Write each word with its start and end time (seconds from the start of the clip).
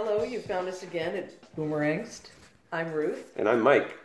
Hello, 0.00 0.22
you 0.22 0.38
found 0.38 0.68
us 0.68 0.84
again 0.84 1.16
at 1.16 1.32
Boomerangst. 1.56 2.28
I'm 2.70 2.92
Ruth, 2.92 3.32
And 3.34 3.48
I'm 3.48 3.60
Mike. 3.60 3.98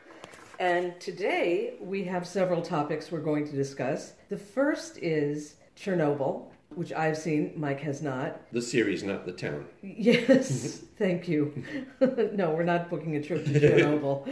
and 0.60 1.00
today 1.00 1.76
we 1.80 2.04
have 2.06 2.26
several 2.26 2.64
topics 2.64 3.12
we're 3.12 3.20
going 3.20 3.46
to 3.46 3.52
discuss. 3.52 4.14
The 4.30 4.38
first 4.38 4.98
is 4.98 5.58
Chernobyl, 5.78 6.48
which 6.70 6.94
I've 6.94 7.16
seen, 7.16 7.54
Mike 7.56 7.80
has 7.82 8.02
not. 8.02 8.42
The 8.52 8.60
series, 8.60 9.04
not 9.04 9.28
the 9.28 9.34
town. 9.34 9.68
Yes, 9.84 10.78
thank 10.98 11.28
you. 11.28 11.64
no, 12.02 12.50
we're 12.50 12.64
not 12.64 12.90
booking 12.90 13.16
a 13.18 13.22
trip 13.22 13.46
to 13.46 13.52
Chernobyl. 13.60 14.28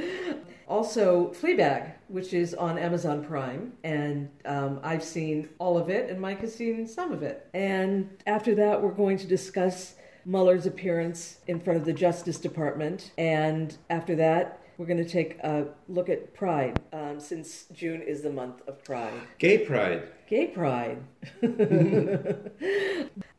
Also, 0.68 1.32
Fleabag, 1.40 1.91
which 2.07 2.34
is 2.34 2.55
on 2.55 2.80
Amazon 2.80 3.23
Prime, 3.23 3.73
and 3.84 4.30
um, 4.46 4.80
I've 4.82 5.04
seen 5.04 5.48
all 5.59 5.77
of 5.77 5.91
it, 5.91 6.09
and 6.09 6.20
Mike 6.20 6.41
has 6.41 6.55
seen 6.55 6.88
some 6.88 7.12
of 7.12 7.21
it. 7.21 7.48
And 7.54 8.09
after 8.26 8.55
that, 8.55 8.82
we're 8.82 8.93
going 8.93 9.18
to 9.20 9.27
discuss 9.27 9.93
Mueller's 10.25 10.66
appearance 10.66 11.38
in 11.48 11.59
front 11.59 11.80
of 11.80 11.85
the 11.85 11.93
Justice 11.93 12.38
Department, 12.38 13.12
and 13.17 13.77
after 13.89 14.16
that, 14.16 14.59
we're 14.77 14.85
going 14.85 15.03
to 15.03 15.09
take 15.09 15.38
a 15.39 15.67
look 15.88 16.09
at 16.09 16.34
Pride, 16.34 16.79
um, 16.91 17.20
since 17.20 17.66
June 17.71 18.02
is 18.02 18.21
the 18.21 18.31
month 18.31 18.62
of 18.67 18.84
Pride. 18.84 19.13
Gay 19.38 19.59
Pride. 19.59 20.04
Gay 20.32 20.48
Pride. 20.48 21.04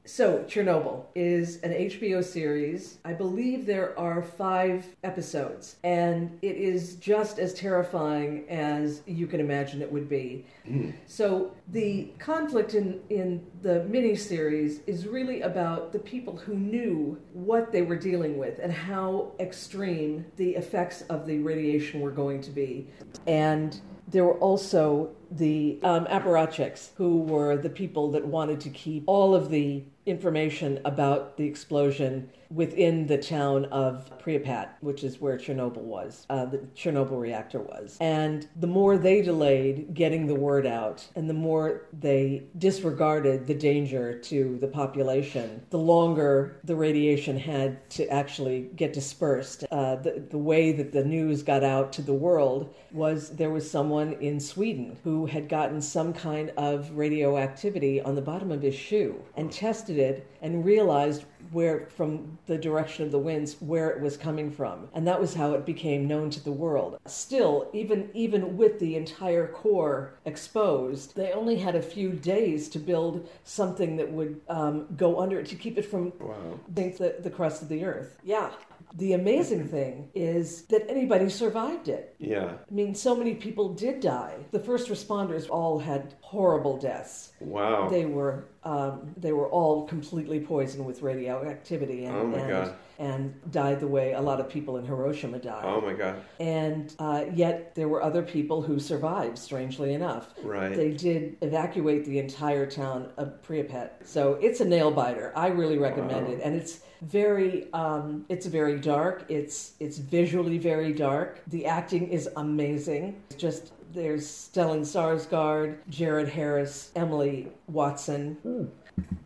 so, 0.04 0.44
Chernobyl 0.44 1.06
is 1.14 1.56
an 1.62 1.72
HBO 1.72 2.22
series. 2.22 2.98
I 3.02 3.14
believe 3.14 3.64
there 3.64 3.98
are 3.98 4.20
five 4.20 4.84
episodes, 5.02 5.76
and 5.84 6.38
it 6.42 6.56
is 6.56 6.96
just 6.96 7.38
as 7.38 7.54
terrifying 7.54 8.46
as 8.50 9.00
you 9.06 9.26
can 9.26 9.40
imagine 9.40 9.80
it 9.80 9.90
would 9.90 10.06
be. 10.06 10.44
Hmm. 10.66 10.90
So, 11.06 11.54
the 11.68 12.10
conflict 12.18 12.74
in, 12.74 13.00
in 13.08 13.42
the 13.62 13.86
miniseries 13.90 14.80
is 14.86 15.06
really 15.06 15.40
about 15.40 15.92
the 15.92 15.98
people 15.98 16.36
who 16.36 16.56
knew 16.56 17.18
what 17.32 17.72
they 17.72 17.80
were 17.80 17.96
dealing 17.96 18.36
with 18.36 18.58
and 18.58 18.70
how 18.70 19.32
extreme 19.40 20.26
the 20.36 20.56
effects 20.56 21.00
of 21.08 21.26
the 21.26 21.38
radiation 21.38 22.02
were 22.02 22.10
going 22.10 22.42
to 22.42 22.50
be. 22.50 22.86
And 23.26 23.80
there 24.12 24.24
were 24.24 24.38
also 24.38 25.10
the 25.30 25.78
um, 25.82 26.04
apparatchiks, 26.06 26.90
who 26.96 27.22
were 27.22 27.56
the 27.56 27.70
people 27.70 28.10
that 28.12 28.24
wanted 28.26 28.60
to 28.60 28.70
keep 28.70 29.04
all 29.06 29.34
of 29.34 29.50
the 29.50 29.82
information 30.04 30.78
about 30.84 31.36
the 31.38 31.44
explosion 31.44 32.30
within 32.54 33.06
the 33.06 33.18
town 33.18 33.64
of 33.66 34.10
Pripyat, 34.18 34.70
which 34.80 35.04
is 35.04 35.20
where 35.20 35.36
Chernobyl 35.36 35.82
was, 35.82 36.26
uh, 36.28 36.44
the 36.44 36.58
Chernobyl 36.76 37.20
reactor 37.20 37.60
was. 37.60 37.96
And 38.00 38.46
the 38.56 38.66
more 38.66 38.98
they 38.98 39.22
delayed 39.22 39.94
getting 39.94 40.26
the 40.26 40.34
word 40.34 40.66
out, 40.66 41.06
and 41.16 41.28
the 41.28 41.34
more 41.34 41.86
they 41.92 42.44
disregarded 42.58 43.46
the 43.46 43.54
danger 43.54 44.18
to 44.18 44.58
the 44.60 44.66
population, 44.66 45.62
the 45.70 45.78
longer 45.78 46.60
the 46.64 46.76
radiation 46.76 47.38
had 47.38 47.88
to 47.90 48.06
actually 48.08 48.70
get 48.76 48.92
dispersed. 48.92 49.64
Uh, 49.70 49.96
the, 49.96 50.24
the 50.30 50.38
way 50.38 50.72
that 50.72 50.92
the 50.92 51.04
news 51.04 51.42
got 51.42 51.64
out 51.64 51.92
to 51.94 52.02
the 52.02 52.12
world 52.12 52.74
was 52.92 53.30
there 53.30 53.50
was 53.50 53.68
someone 53.70 54.12
in 54.14 54.38
Sweden 54.38 54.96
who 55.04 55.26
had 55.26 55.48
gotten 55.48 55.80
some 55.80 56.12
kind 56.12 56.50
of 56.56 56.90
radioactivity 56.92 58.00
on 58.00 58.14
the 58.14 58.22
bottom 58.22 58.50
of 58.52 58.62
his 58.62 58.74
shoe 58.74 59.20
and 59.36 59.50
tested 59.50 59.98
it 59.98 60.26
and 60.42 60.64
realized 60.64 61.24
where 61.52 61.86
from 61.96 62.38
the 62.46 62.58
direction 62.58 63.04
of 63.04 63.12
the 63.12 63.18
winds 63.18 63.56
where 63.60 63.90
it 63.90 64.00
was 64.00 64.16
coming 64.16 64.50
from. 64.50 64.88
And 64.94 65.06
that 65.06 65.20
was 65.20 65.34
how 65.34 65.52
it 65.54 65.64
became 65.66 66.06
known 66.08 66.30
to 66.30 66.42
the 66.42 66.52
world. 66.52 66.98
Still 67.06 67.68
even 67.72 68.10
even 68.14 68.56
with 68.56 68.78
the 68.78 68.96
entire 68.96 69.46
core 69.46 70.14
exposed 70.24 71.14
they 71.16 71.32
only 71.32 71.56
had 71.56 71.74
a 71.74 71.82
few 71.82 72.10
days 72.12 72.68
to 72.70 72.78
build 72.78 73.28
something 73.44 73.96
that 73.96 74.10
would 74.10 74.40
um, 74.48 74.86
go 74.96 75.20
under 75.20 75.38
it 75.40 75.46
to 75.46 75.54
keep 75.56 75.78
it 75.78 75.82
from 75.82 76.12
Wow. 76.20 76.58
the, 76.74 77.16
the 77.20 77.30
crust 77.30 77.62
of 77.62 77.68
the 77.68 77.84
earth. 77.84 78.18
Yeah 78.24 78.50
the 78.96 79.14
amazing 79.14 79.66
thing 79.68 80.10
is 80.14 80.62
that 80.66 80.84
anybody 80.88 81.28
survived 81.28 81.88
it 81.88 82.14
Yeah. 82.18 82.52
I 82.70 82.74
mean, 82.74 82.94
so 82.94 83.14
many 83.16 83.34
people 83.34 83.72
did 83.74 84.00
die. 84.00 84.34
The 84.50 84.58
first 84.60 84.88
responders 84.90 85.48
all 85.48 85.78
had 85.78 86.14
horrible 86.20 86.76
deaths. 86.76 87.32
Wow. 87.40 87.88
They 87.88 88.04
were 88.04 88.44
um, 88.64 89.12
they 89.16 89.32
were 89.32 89.48
all 89.48 89.86
completely 89.88 90.38
poisoned 90.40 90.84
with 90.86 91.02
radioactivity 91.02 92.04
and 92.04 92.16
Oh 92.16 92.38
and, 92.38 92.72
and 92.98 93.50
died 93.50 93.80
the 93.80 93.88
way 93.88 94.12
a 94.12 94.20
lot 94.20 94.38
of 94.40 94.48
people 94.48 94.76
in 94.76 94.84
Hiroshima 94.84 95.38
died. 95.38 95.64
oh 95.64 95.80
my 95.80 95.94
God. 95.94 96.22
And 96.38 96.94
uh, 96.98 97.24
yet 97.34 97.74
there 97.74 97.88
were 97.88 98.02
other 98.02 98.22
people 98.22 98.62
who 98.62 98.78
survived. 98.78 99.36
Strangely 99.38 99.94
enough, 99.94 100.34
Right. 100.42 100.76
they 100.76 100.92
did 100.92 101.36
evacuate 101.42 102.04
the 102.04 102.18
entire 102.18 102.66
town 102.70 103.10
of 103.16 103.42
Pripyat. 103.42 103.90
So 104.04 104.34
it's 104.34 104.60
a 104.60 104.64
nail 104.64 104.90
biter. 104.90 105.32
I 105.34 105.48
really 105.48 105.78
recommend 105.78 106.26
Wow. 106.28 106.32
it, 106.34 106.40
and 106.44 106.54
it's 106.54 106.80
very 107.02 107.72
um, 107.72 108.24
it's 108.28 108.46
very 108.46 108.78
dark. 108.78 109.24
It's 109.28 109.72
it's 109.80 109.98
visually 109.98 110.58
very 110.58 110.92
dark. 110.92 111.42
The 111.48 111.66
acting 111.66 112.08
is 112.08 112.28
amazing. 112.36 113.20
It's 113.30 113.40
just 113.40 113.72
there's 113.92 114.26
Stellan 114.26 114.80
Skarsgård, 114.80 115.76
Jared 115.90 116.28
Harris, 116.28 116.92
Emily 116.96 117.48
Watson, 117.68 118.70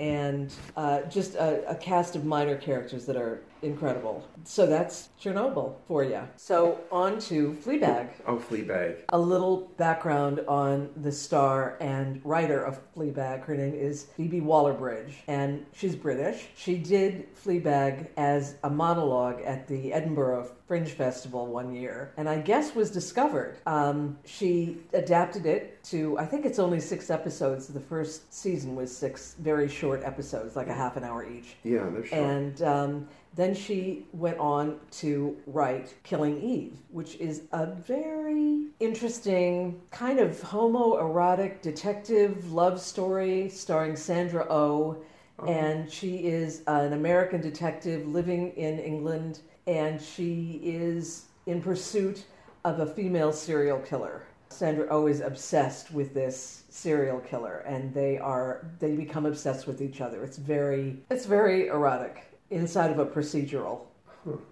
and 0.00 0.53
uh, 0.76 1.03
just 1.03 1.34
a, 1.36 1.69
a 1.70 1.75
cast 1.76 2.16
of 2.16 2.25
minor 2.25 2.56
characters 2.56 3.06
that 3.06 3.16
are 3.16 3.42
incredible. 3.62 4.27
So 4.44 4.67
that's 4.67 5.09
Chernobyl 5.21 5.75
for 5.87 6.05
you. 6.05 6.21
So 6.37 6.81
on 6.93 7.19
to 7.21 7.53
Fleabag 7.65 8.09
Oh, 8.27 8.37
Fleabag. 8.37 8.97
a 9.09 9.19
little 9.19 9.72
background 9.77 10.41
on 10.47 10.91
the 10.97 11.11
star 11.12 11.77
and 11.81 12.21
writer 12.25 12.62
of 12.62 12.78
Fleabag. 12.95 13.45
Her 13.45 13.56
name 13.56 13.75
is 13.75 14.05
Phoebe 14.16 14.41
Waller-Bridge, 14.41 15.22
and 15.28 15.65
she's 15.72 15.97
British. 15.97 16.49
She 16.56 16.77
did 16.77 17.27
Fleabag 17.34 18.09
as 18.16 18.56
a 18.65 18.71
monologue 18.71 19.41
at 19.43 19.66
the 19.66 19.93
Edinburgh 19.93 20.49
Fringe 20.69 20.91
Festival 20.91 21.47
one 21.47 21.72
year, 21.72 22.12
and 22.16 22.28
I 22.28 22.39
guess 22.39 22.75
was 22.75 22.91
discovered. 22.91 23.56
Um, 23.66 24.19
she 24.25 24.78
adapted 24.93 25.47
it 25.47 25.83
to, 25.84 26.19
I 26.19 26.27
think 26.27 26.45
it's 26.45 26.59
only 26.59 26.81
six 26.81 27.09
episodes. 27.11 27.69
The 27.69 27.78
first 27.81 28.33
season 28.34 28.75
was 28.75 28.95
six 28.97 29.37
very 29.39 29.69
short 29.69 30.03
episodes, 30.03 30.56
like 30.56 30.66
a 30.69 30.75
half 30.75 30.97
an 30.97 31.05
hour 31.05 31.25
each. 31.28 31.55
Yeah, 31.62 31.89
they're 31.93 32.05
short. 32.06 32.21
And 32.21 32.62
um, 32.62 33.09
then 33.36 33.54
she 33.54 34.06
went 34.12 34.38
on 34.38 34.80
to 34.91 35.36
write 35.47 35.94
Killing 36.02 36.41
Eve, 36.41 36.78
which 36.91 37.16
is 37.16 37.42
a 37.52 37.66
very 37.66 38.69
interesting 38.80 39.78
kind 39.91 40.19
of 40.19 40.41
homoerotic 40.41 41.60
detective 41.60 42.50
love 42.50 42.80
story 42.80 43.50
starring 43.50 43.94
Sandra 43.94 44.47
oh. 44.48 45.04
oh. 45.38 45.47
And 45.47 45.91
she 45.92 46.26
is 46.26 46.62
an 46.66 46.94
American 46.94 47.42
detective 47.42 48.08
living 48.08 48.52
in 48.52 48.78
England, 48.78 49.41
and 49.66 50.00
she 50.00 50.58
is 50.62 51.26
in 51.44 51.60
pursuit 51.60 52.24
of 52.64 52.80
a 52.80 52.86
female 52.86 53.32
serial 53.32 53.78
killer. 53.80 54.26
Sandra 54.48 54.86
Oh 54.91 55.06
is 55.08 55.20
obsessed 55.20 55.92
with 55.92 56.14
this 56.14 56.62
serial 56.70 57.20
killer, 57.20 57.58
and 57.66 57.92
they 57.92 58.16
are 58.16 58.66
they 58.78 58.97
become 58.97 59.26
obsessed 59.26 59.66
with 59.66 59.82
each 59.82 60.00
other. 60.00 60.24
It's 60.24 60.38
very 60.38 60.97
it's 61.10 61.26
very 61.26 61.66
erotic 61.66 62.35
inside 62.51 62.91
of 62.91 62.99
a 62.99 63.07
procedural. 63.07 63.81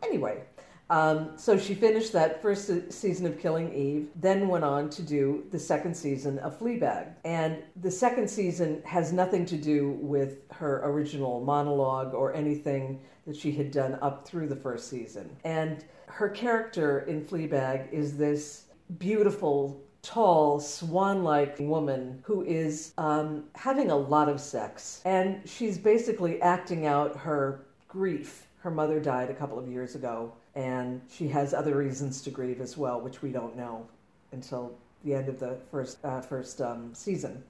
Anyway, 0.03 0.43
um, 0.91 1.31
so 1.37 1.57
she 1.57 1.75
finished 1.75 2.13
that 2.13 2.43
first 2.43 2.93
season 2.93 3.27
of 3.27 3.39
Killing 3.39 3.73
Eve, 3.75 4.09
then 4.17 4.49
went 4.49 4.65
on 4.65 4.91
to 4.91 5.03
do 5.03 5.45
the 5.51 5.59
second 5.59 5.97
season 5.97 6.39
of 6.41 6.59
Fleabag. 6.59 7.15
And 7.25 7.63
the 7.81 7.91
second 7.91 8.29
season 8.29 8.83
has 8.85 9.13
nothing 9.13 9.47
to 9.47 9.57
do 9.57 9.99
with 10.01 10.43
her 10.53 10.83
original 10.85 11.41
monologue 11.41 12.13
or 12.13 12.35
anything 12.35 13.01
that 13.27 13.37
she 13.37 13.51
had 13.53 13.71
done 13.71 13.99
up 14.03 14.27
through 14.27 14.49
the 14.49 14.57
first 14.57 14.89
season. 14.89 15.35
And 15.45 15.85
her 16.07 16.29
character 16.29 17.01
in 17.01 17.25
Fleabag 17.25 17.91
is 17.91 18.19
this 18.19 18.67
beautiful, 18.99 19.83
tall, 20.03 20.61
swan 20.61 21.25
like 21.25 21.59
woman 21.59 22.21
who 22.23 22.45
is 22.45 22.93
um, 22.99 23.45
having 23.55 23.91
a 23.91 23.97
lot 23.97 24.29
of 24.29 24.39
sex. 24.39 25.01
And 25.07 25.41
she's 25.49 25.79
basically 25.79 26.43
acting 26.43 26.87
out 26.87 27.17
her 27.17 27.64
grief. 27.95 28.49
Her 28.59 28.71
mother 28.73 28.99
died 28.99 29.31
a 29.31 29.35
couple 29.35 29.59
of 29.59 29.69
years 29.69 29.95
ago, 29.95 30.33
and 30.57 31.01
she 31.09 31.29
has 31.29 31.55
other 31.55 31.77
reasons 31.77 32.23
to 32.23 32.31
grieve 32.31 32.61
as 32.61 32.77
well, 32.77 33.01
which 33.01 33.23
we 33.23 33.31
don't 33.31 33.57
know 33.57 33.87
until 34.33 34.75
the 35.05 35.15
end 35.15 35.29
of 35.29 35.39
the 35.39 35.57
first 35.71 36.05
uh, 36.05 36.21
first 36.21 36.61
um, 36.61 36.93
season. 36.93 37.43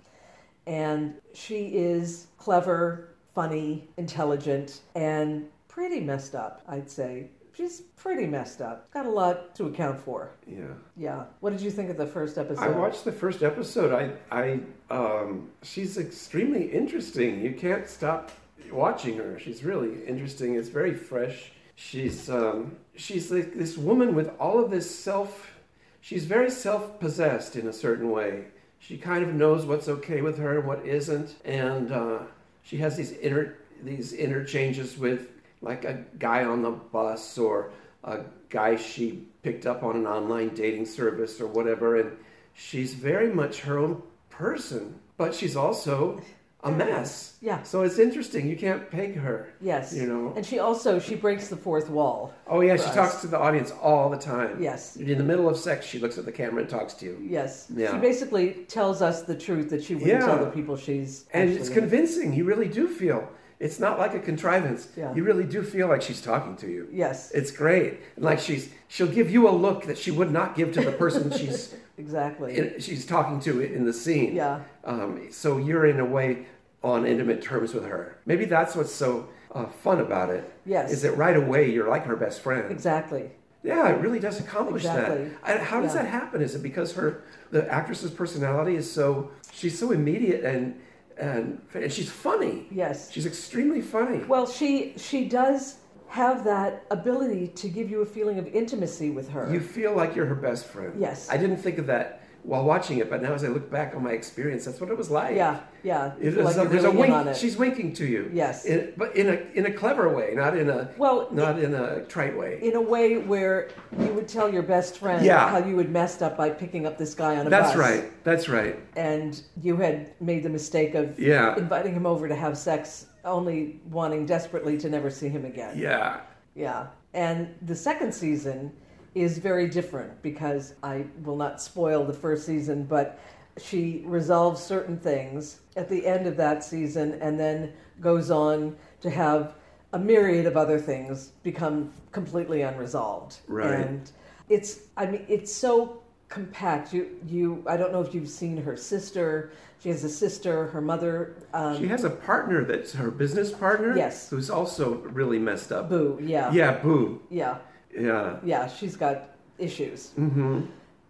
And 0.66 1.14
she 1.32 1.68
is 1.68 2.26
clever, 2.38 3.08
funny, 3.34 3.88
intelligent, 3.96 4.80
and 4.94 5.46
pretty 5.68 6.00
messed 6.00 6.34
up. 6.34 6.62
I'd 6.68 6.90
say 6.90 7.28
she's 7.56 7.82
pretty 7.96 8.26
messed 8.26 8.60
up. 8.60 8.90
Got 8.92 9.06
a 9.06 9.10
lot 9.10 9.54
to 9.56 9.66
account 9.66 10.00
for. 10.00 10.30
yeah. 10.46 10.64
Yeah. 10.96 11.24
What 11.40 11.50
did 11.50 11.60
you 11.62 11.70
think 11.70 11.90
of 11.90 11.96
the 11.96 12.06
first 12.06 12.36
episode? 12.38 12.62
I 12.64 12.68
watched 12.68 13.04
the 13.04 13.12
first 13.12 13.42
episode. 13.42 13.92
I, 14.30 14.40
I, 14.42 14.60
um, 14.90 15.48
she's 15.62 15.96
extremely 15.96 16.64
interesting. 16.64 17.40
You 17.40 17.52
can't 17.52 17.88
stop 17.88 18.30
watching 18.74 19.18
her. 19.18 19.38
She's 19.38 19.64
really 19.64 20.04
interesting. 20.04 20.54
It's 20.54 20.68
very 20.68 20.94
fresh. 20.94 21.52
She's, 21.76 22.30
um, 22.30 22.76
she's 22.96 23.30
like 23.30 23.54
this 23.54 23.76
woman 23.76 24.14
with 24.14 24.30
all 24.38 24.62
of 24.62 24.70
this 24.70 24.92
self. 24.94 25.52
She's 26.00 26.24
very 26.24 26.50
self-possessed 26.50 27.56
in 27.56 27.66
a 27.66 27.72
certain 27.72 28.10
way. 28.10 28.44
She 28.78 28.98
kind 28.98 29.24
of 29.24 29.32
knows 29.34 29.64
what's 29.64 29.88
okay 29.88 30.20
with 30.20 30.36
her 30.38 30.58
and 30.58 30.68
what 30.68 30.84
isn't, 30.84 31.36
and 31.44 31.90
uh, 31.90 32.18
she 32.62 32.76
has 32.78 32.96
these 32.96 33.12
inner 33.12 33.56
these 33.82 34.12
interchanges 34.12 34.98
with 34.98 35.32
like 35.62 35.84
a 35.84 36.04
guy 36.18 36.44
on 36.44 36.62
the 36.62 36.70
bus 36.70 37.38
or 37.38 37.70
a 38.04 38.20
guy 38.50 38.76
she 38.76 39.26
picked 39.42 39.66
up 39.66 39.82
on 39.82 39.96
an 39.96 40.06
online 40.06 40.50
dating 40.50 40.86
service 40.86 41.40
or 41.40 41.46
whatever. 41.46 41.98
And 41.98 42.16
she's 42.52 42.94
very 42.94 43.32
much 43.32 43.60
her 43.60 43.78
own 43.78 44.02
person, 44.30 45.00
but 45.16 45.34
she's 45.34 45.56
also 45.56 46.20
a 46.64 46.70
mess. 46.72 47.36
Yeah. 47.40 47.62
So 47.62 47.82
it's 47.82 47.98
interesting. 47.98 48.48
You 48.48 48.56
can't 48.56 48.90
peg 48.90 49.16
her. 49.16 49.52
Yes. 49.60 49.94
You 49.94 50.06
know. 50.06 50.32
And 50.36 50.44
she 50.44 50.58
also 50.58 50.98
she 50.98 51.14
breaks 51.14 51.48
the 51.48 51.56
fourth 51.56 51.88
wall. 51.90 52.32
Oh 52.46 52.60
yeah, 52.62 52.76
she 52.76 52.84
us. 52.84 52.94
talks 52.94 53.20
to 53.20 53.26
the 53.26 53.38
audience 53.38 53.70
all 53.82 54.08
the 54.08 54.16
time. 54.16 54.62
Yes. 54.62 54.96
In 54.96 55.18
the 55.18 55.24
middle 55.24 55.48
of 55.48 55.56
sex, 55.56 55.84
she 55.86 55.98
looks 55.98 56.16
at 56.18 56.24
the 56.24 56.32
camera 56.32 56.60
and 56.62 56.68
talks 56.70 56.94
to 56.94 57.04
you. 57.06 57.18
Yes. 57.22 57.66
Yeah. 57.74 57.92
She 57.92 57.98
basically 57.98 58.52
tells 58.68 59.02
us 59.02 59.22
the 59.22 59.36
truth 59.36 59.68
that 59.70 59.84
she 59.84 59.94
wouldn't 59.94 60.20
Yeah. 60.20 60.26
tell 60.26 60.42
the 60.44 60.50
people 60.50 60.76
she's 60.76 61.26
And 61.34 61.50
it's 61.50 61.68
in. 61.68 61.74
convincing. 61.74 62.32
You 62.32 62.44
really 62.44 62.68
do 62.68 62.88
feel. 62.88 63.28
It's 63.60 63.78
not 63.78 63.98
like 63.98 64.14
a 64.14 64.18
contrivance. 64.18 64.88
Yeah. 64.96 65.14
You 65.14 65.22
really 65.22 65.44
do 65.44 65.62
feel 65.62 65.86
like 65.88 66.02
she's 66.02 66.20
talking 66.20 66.56
to 66.56 66.66
you. 66.66 66.88
Yes. 66.92 67.30
It's 67.32 67.50
great. 67.50 68.00
And 68.16 68.24
like 68.24 68.38
she's 68.40 68.70
she'll 68.88 69.06
give 69.06 69.30
you 69.30 69.48
a 69.48 69.52
look 69.52 69.84
that 69.84 69.96
she 69.98 70.10
would 70.10 70.30
not 70.32 70.56
give 70.56 70.72
to 70.72 70.80
the 70.82 70.92
person 70.92 71.30
she's 71.38 71.74
Exactly. 71.96 72.56
in, 72.58 72.80
she's 72.80 73.06
talking 73.06 73.38
to 73.40 73.60
in 73.60 73.84
the 73.86 73.92
scene. 73.92 74.34
Yeah. 74.34 74.60
Um, 74.84 75.28
so 75.30 75.58
you're 75.58 75.86
in 75.86 76.00
a 76.00 76.04
way 76.04 76.46
on 76.84 77.06
intimate 77.06 77.40
terms 77.42 77.72
with 77.74 77.86
her. 77.86 78.18
Maybe 78.26 78.44
that's 78.44 78.76
what's 78.76 78.92
so 78.94 79.26
uh, 79.52 79.64
fun 79.66 80.00
about 80.00 80.28
it. 80.28 80.52
Yes. 80.66 80.92
Is 80.92 81.02
that 81.02 81.16
right 81.16 81.36
away 81.36 81.70
you're 81.70 81.88
like 81.88 82.04
her 82.04 82.14
best 82.14 82.42
friend. 82.42 82.70
Exactly. 82.70 83.30
Yeah, 83.62 83.88
it 83.88 84.00
really 84.02 84.20
does 84.20 84.38
accomplish 84.38 84.84
Exactly. 84.84 85.30
that. 85.46 85.62
How 85.62 85.80
does 85.80 85.94
Yeah. 85.94 86.02
that 86.02 86.10
happen? 86.10 86.42
Is 86.42 86.54
it 86.54 86.62
because 86.62 86.92
her 86.92 87.22
the 87.50 87.66
actress's 87.72 88.10
personality 88.10 88.76
is 88.76 88.90
so 88.90 89.30
she's 89.50 89.78
so 89.78 89.90
immediate 89.92 90.44
and 90.44 90.78
and, 91.16 91.60
and 91.72 91.90
she's 91.92 92.10
funny. 92.10 92.66
Yes. 92.70 93.10
She's 93.10 93.24
extremely 93.24 93.80
funny. 93.80 94.18
Well, 94.24 94.46
she 94.46 94.92
she 94.98 95.24
does 95.26 95.76
have 96.08 96.44
that 96.44 96.84
ability 96.90 97.48
to 97.48 97.68
give 97.68 97.90
you 97.90 98.02
a 98.02 98.06
feeling 98.06 98.38
of 98.38 98.46
intimacy 98.48 99.08
with 99.10 99.30
her. 99.30 99.50
You 99.50 99.60
feel 99.60 99.96
like 99.96 100.14
you're 100.14 100.26
her 100.26 100.34
best 100.34 100.66
friend. 100.66 100.92
Yes. 101.00 101.30
I 101.30 101.38
didn't 101.38 101.56
think 101.56 101.78
of 101.78 101.86
that 101.86 102.23
while 102.44 102.62
watching 102.62 102.98
it, 102.98 103.08
but 103.08 103.22
now 103.22 103.32
as 103.32 103.42
I 103.42 103.48
look 103.48 103.70
back 103.70 103.96
on 103.96 104.02
my 104.02 104.10
experience, 104.12 104.66
that's 104.66 104.78
what 104.78 104.90
it 104.90 104.98
was 104.98 105.10
like. 105.10 105.34
yeah, 105.34 105.60
yeah. 105.82 106.12
It 106.20 106.36
is 106.36 106.44
like 106.56 106.66
a, 106.66 106.68
there's 106.68 106.84
a 106.84 106.90
wink. 106.90 107.10
on 107.12 107.26
it. 107.26 107.36
She's 107.36 107.56
winking 107.56 107.94
to 107.94 108.04
you. 108.06 108.30
Yes. 108.34 108.66
In, 108.66 108.92
but 108.98 109.16
in 109.16 109.30
a 109.30 109.38
in 109.58 109.64
a 109.66 109.72
clever 109.72 110.14
way, 110.14 110.32
not 110.34 110.54
in 110.56 110.68
a 110.68 110.90
Well, 110.98 111.28
not 111.32 111.58
in 111.58 111.72
a 111.74 112.04
trite 112.04 112.36
way. 112.36 112.58
in 112.62 112.74
a 112.76 112.80
way 112.82 113.16
where 113.16 113.70
you 113.98 114.12
would 114.12 114.28
tell 114.28 114.52
your 114.52 114.62
best 114.62 114.98
friend 114.98 115.24
Yeah. 115.24 115.48
how 115.48 115.58
you 115.66 115.78
had 115.78 115.90
messed 115.90 116.22
up 116.22 116.36
by 116.36 116.50
picking 116.50 116.86
up 116.86 116.98
this 116.98 117.14
guy 117.14 117.36
on 117.38 117.46
a 117.46 117.50
That's 117.50 117.74
bus. 117.74 117.76
That's 117.76 118.02
right. 118.02 118.24
That's 118.24 118.48
right. 118.50 118.78
And 118.96 119.40
you 119.62 119.76
had 119.78 120.12
made 120.20 120.42
the 120.42 120.50
mistake 120.50 120.94
of 120.94 121.18
Yeah. 121.18 121.56
inviting 121.56 121.94
him 121.94 122.04
over 122.04 122.28
to 122.28 122.34
have 122.36 122.58
sex, 122.58 123.06
only 123.24 123.80
wanting 123.90 124.26
desperately 124.26 124.76
to 124.78 124.90
never 124.90 125.08
see 125.10 125.28
him 125.28 125.46
again. 125.46 125.78
Yeah. 125.78 126.20
Yeah. 126.54 126.88
And 127.14 127.54
the 127.62 127.74
second 127.74 128.12
season 128.12 128.70
is 129.14 129.38
very 129.38 129.68
different 129.68 130.20
because 130.22 130.74
I 130.82 131.04
will 131.22 131.36
not 131.36 131.60
spoil 131.60 132.04
the 132.04 132.12
first 132.12 132.46
season, 132.46 132.84
but 132.84 133.18
she 133.56 134.02
resolves 134.04 134.62
certain 134.62 134.98
things 134.98 135.60
at 135.76 135.88
the 135.88 136.06
end 136.06 136.26
of 136.26 136.36
that 136.36 136.64
season 136.64 137.18
and 137.20 137.38
then 137.38 137.72
goes 138.00 138.30
on 138.30 138.76
to 139.00 139.10
have 139.10 139.54
a 139.92 139.98
myriad 139.98 140.46
of 140.46 140.56
other 140.56 140.78
things 140.78 141.32
become 141.44 141.92
completely 142.10 142.62
unresolved. 142.62 143.38
Right. 143.46 143.70
And 143.70 144.10
it's 144.48 144.80
I 144.96 145.06
mean 145.06 145.24
it's 145.28 145.52
so 145.52 146.02
compact. 146.28 146.92
You 146.92 147.16
you 147.26 147.64
I 147.66 147.76
don't 147.76 147.92
know 147.92 148.00
if 148.00 148.12
you've 148.12 148.28
seen 148.28 148.56
her 148.56 148.76
sister. 148.76 149.52
She 149.80 149.90
has 149.90 150.02
a 150.02 150.08
sister, 150.08 150.66
her 150.68 150.80
mother 150.80 151.36
um, 151.52 151.78
She 151.78 151.86
has 151.88 152.04
a 152.04 152.10
partner 152.10 152.64
that's 152.64 152.92
her 152.94 153.10
business 153.10 153.52
partner. 153.52 153.96
Yes. 153.96 154.30
Who's 154.30 154.50
also 154.50 154.94
really 154.94 155.38
messed 155.38 155.70
up. 155.70 155.88
Boo, 155.88 156.18
yeah. 156.20 156.50
Yeah, 156.52 156.78
Boo. 156.78 157.22
Yeah. 157.30 157.58
Yeah. 157.98 158.36
Yeah, 158.44 158.66
she's 158.68 158.96
got 158.96 159.30
issues. 159.58 160.10
hmm 160.10 160.62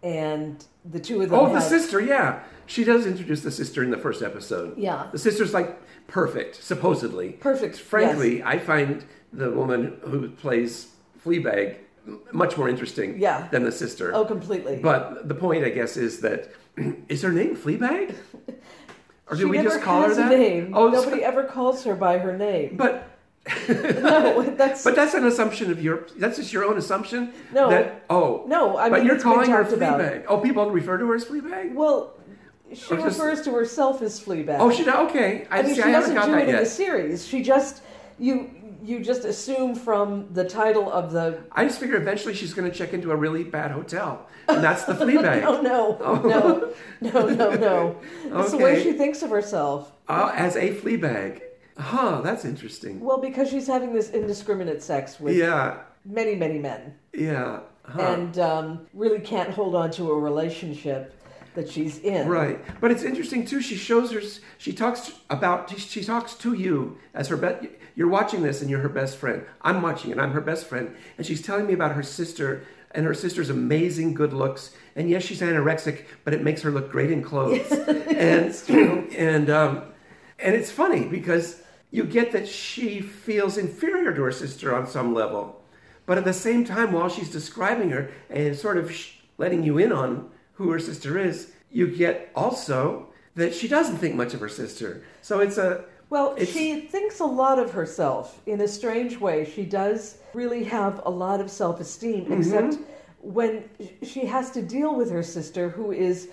and 0.03 0.63
the 0.91 0.99
two 0.99 1.19
of 1.23 1.31
them. 1.31 1.39
Oh, 1.39 1.51
the 1.51 1.59
sister. 1.59 1.99
Yeah, 1.99 2.43
she 2.67 2.83
does 2.83 3.07
introduce 3.07 3.41
the 3.41 3.49
sister 3.49 3.81
in 3.83 3.89
the 3.89 3.97
first 3.97 4.21
episode. 4.21 4.77
Yeah. 4.77 5.07
The 5.11 5.17
sister's 5.17 5.51
like 5.51 5.81
perfect, 6.07 6.63
supposedly. 6.63 7.31
Perfect, 7.31 7.75
Frankly, 7.79 8.43
I 8.43 8.59
find 8.59 9.03
the 9.33 9.49
woman 9.49 9.97
who 10.03 10.29
plays 10.29 10.89
Fleabag 11.25 11.77
much 12.31 12.55
more 12.55 12.69
interesting 12.69 13.19
Yeah. 13.19 13.47
than 13.47 13.63
the 13.63 13.71
sister. 13.71 14.13
Oh, 14.13 14.25
completely. 14.25 14.77
But 14.77 15.27
the 15.27 15.33
point, 15.33 15.63
I 15.65 15.69
guess, 15.69 15.97
is 15.97 16.19
that 16.21 16.51
is 17.09 17.23
her 17.23 17.31
name 17.31 17.55
Fleabag? 17.55 18.15
Or 19.27 19.35
do 19.35 19.49
we 19.49 19.57
just 19.57 19.81
call 19.81 20.03
her 20.03 20.13
that? 20.13 20.29
name. 20.29 20.73
Oh, 20.75 20.93
so- 20.93 21.01
Nobody 21.01 21.23
ever 21.23 21.45
calls 21.45 21.83
her 21.85 21.95
by 21.95 22.19
her 22.19 22.37
name. 22.37 22.75
but 22.77 23.14
no, 23.69 24.41
that's 24.57 24.83
but 24.83 24.95
that's 24.95 25.13
an 25.13 25.25
assumption 25.25 25.69
of 25.69 25.81
your. 25.81 26.07
That's 26.17 26.37
just 26.37 26.51
your 26.51 26.65
own 26.65 26.77
assumption. 26.77 27.31
No. 27.53 27.69
That, 27.69 28.03
oh. 28.09 28.43
no. 28.47 28.77
I 28.77 28.89
but 28.89 29.05
you're 29.05 29.19
calling 29.19 29.51
her 29.51 29.61
about. 29.61 29.99
Fleabag. 30.01 30.25
Oh, 30.27 30.39
people 30.39 30.71
refer 30.71 30.97
to 30.97 31.07
her 31.07 31.15
as 31.15 31.25
Fleabag. 31.25 31.73
Well, 31.73 32.15
she 32.73 32.93
Or 32.93 32.97
just- 32.97 33.19
refers 33.19 33.43
to 33.43 33.51
herself 33.51 34.01
as 34.01 34.19
Fleabag. 34.19 34.57
Oh, 34.59 34.71
she 34.71 34.89
okay. 34.89 35.45
I, 35.51 35.59
I 35.59 35.61
mean, 35.61 35.75
see. 35.75 35.81
she 35.81 35.87
I 35.87 35.91
doesn't 35.91 36.15
got 36.15 36.25
do 36.25 36.33
it 36.35 36.49
in 36.49 36.55
the 36.55 36.65
series. 36.65 37.27
She 37.27 37.43
just 37.43 37.83
you 38.17 38.49
you 38.83 38.99
just 38.99 39.25
assume 39.25 39.75
from 39.75 40.27
the 40.33 40.43
title 40.43 40.91
of 40.91 41.11
the. 41.11 41.43
I 41.51 41.65
just 41.65 41.79
figure 41.79 41.97
eventually 41.97 42.33
she's 42.33 42.53
going 42.53 42.69
to 42.69 42.75
check 42.75 42.93
into 42.93 43.11
a 43.11 43.15
really 43.15 43.43
bad 43.43 43.71
hotel, 43.71 44.27
and 44.47 44.63
that's 44.63 44.85
the 44.85 44.93
Fleabag. 44.95 45.41
No, 45.41 45.61
no, 45.61 45.97
no, 46.23 46.73
no, 47.01 47.29
no, 47.29 47.49
no. 47.55 48.39
It's 48.41 48.51
the 48.51 48.57
way 48.57 48.81
she 48.81 48.93
thinks 48.93 49.21
of 49.21 49.29
herself. 49.29 49.91
Uh, 50.07 50.31
as 50.35 50.55
a 50.55 50.73
Fleabag. 50.75 51.41
Huh, 51.77 52.21
that's 52.23 52.45
interesting. 52.45 52.99
Well, 53.01 53.17
because 53.19 53.49
she's 53.49 53.67
having 53.67 53.93
this 53.93 54.11
indiscriminate 54.11 54.81
sex 54.81 55.19
with 55.19 55.35
Yeah, 55.35 55.79
many, 56.05 56.35
many 56.35 56.59
men. 56.59 56.95
yeah. 57.13 57.59
Huh. 57.87 58.01
and 58.01 58.39
um, 58.39 58.87
really 58.95 59.19
can't 59.19 59.51
hold 59.51 59.75
on 59.75 59.91
to 59.91 60.09
a 60.11 60.19
relationship 60.19 61.13
that 61.53 61.69
she's 61.69 61.99
in. 61.99 62.27
Right, 62.27 62.59
but 62.81 62.89
it's 62.89 63.03
interesting 63.03 63.45
too. 63.45 63.61
She 63.61 63.75
shows 63.75 64.11
her. 64.11 64.21
She 64.57 64.73
talks 64.73 65.11
about. 65.29 65.69
She, 65.77 66.03
talks 66.03 66.33
to 66.35 66.53
you 66.53 66.97
as 67.13 67.27
her 67.27 67.37
best. 67.37 67.67
You're 67.95 68.09
watching 68.09 68.41
this, 68.41 68.61
and 68.61 68.71
you're 68.71 68.79
her 68.79 68.89
best 68.89 69.17
friend. 69.17 69.45
I'm 69.61 69.83
watching 69.83 70.09
it. 70.09 70.17
I'm 70.17 70.31
her 70.31 70.41
best 70.41 70.65
friend, 70.65 70.95
and 71.17 71.27
she's 71.27 71.43
telling 71.43 71.67
me 71.67 71.73
about 71.73 71.91
her 71.93 72.01
sister 72.03 72.63
and 72.91 73.05
her 73.05 73.13
sister's 73.13 73.49
amazing 73.49 74.13
good 74.13 74.33
looks. 74.33 74.71
And 74.95 75.09
yes, 75.09 75.23
she's 75.23 75.41
anorexic, 75.41 76.05
but 76.23 76.33
it 76.33 76.41
makes 76.41 76.61
her 76.63 76.71
look 76.71 76.89
great 76.89 77.11
in 77.11 77.21
clothes. 77.21 77.71
and 77.71 78.55
and 79.15 79.49
um, 79.49 79.83
and 80.39 80.55
it's 80.55 80.71
funny 80.71 81.05
because 81.05 81.61
you 81.95 82.03
get 82.03 82.33
that 82.33 82.45
she 82.47 82.99
feels 82.99 83.57
inferior 83.57 84.13
to 84.13 84.21
her 84.23 84.31
sister 84.31 84.75
on 84.75 84.85
some 84.85 85.13
level, 85.13 85.61
but 86.05 86.17
at 86.17 86.25
the 86.25 86.33
same 86.33 86.65
time, 86.65 86.91
while 86.91 87.07
she's 87.07 87.31
describing 87.31 87.89
her 87.91 88.11
and 88.29 88.53
sort 88.55 88.77
of 88.77 88.91
letting 89.37 89.63
you 89.63 89.77
in 89.77 89.93
on 89.93 90.29
who 90.53 90.69
her 90.71 90.79
sister 90.79 91.17
is, 91.17 91.51
you 91.71 91.87
get 91.87 92.29
also 92.35 93.07
that 93.35 93.53
she 93.55 93.67
doesn't 93.69 93.97
think 93.97 94.13
much 94.15 94.33
of 94.33 94.41
her 94.41 94.49
sister. 94.49 95.03
So 95.21 95.39
it's 95.39 95.57
a 95.57 95.85
Well, 96.09 96.33
It's- 96.37 96.49
she 96.49 96.81
thinks 96.81 97.19
a 97.19 97.25
lot 97.25 97.57
of 97.59 97.71
herself 97.71 98.39
in 98.45 98.61
a 98.61 98.67
strange 98.67 99.19
way. 99.19 99.43
She 99.45 99.63
does 99.65 100.17
really 100.33 100.63
have 100.65 101.01
a 101.05 101.09
lot 101.09 101.39
of 101.41 101.49
self 101.49 101.79
esteem, 101.79 102.25
Mm-hmm. 102.25 102.33
except 102.41 102.77
when 103.21 103.63
she 104.03 104.25
has 104.25 104.51
to 104.51 104.61
deal 104.61 104.95
with 104.95 105.09
her 105.09 105.23
sister, 105.23 105.69
who 105.69 105.91
is 105.91 106.27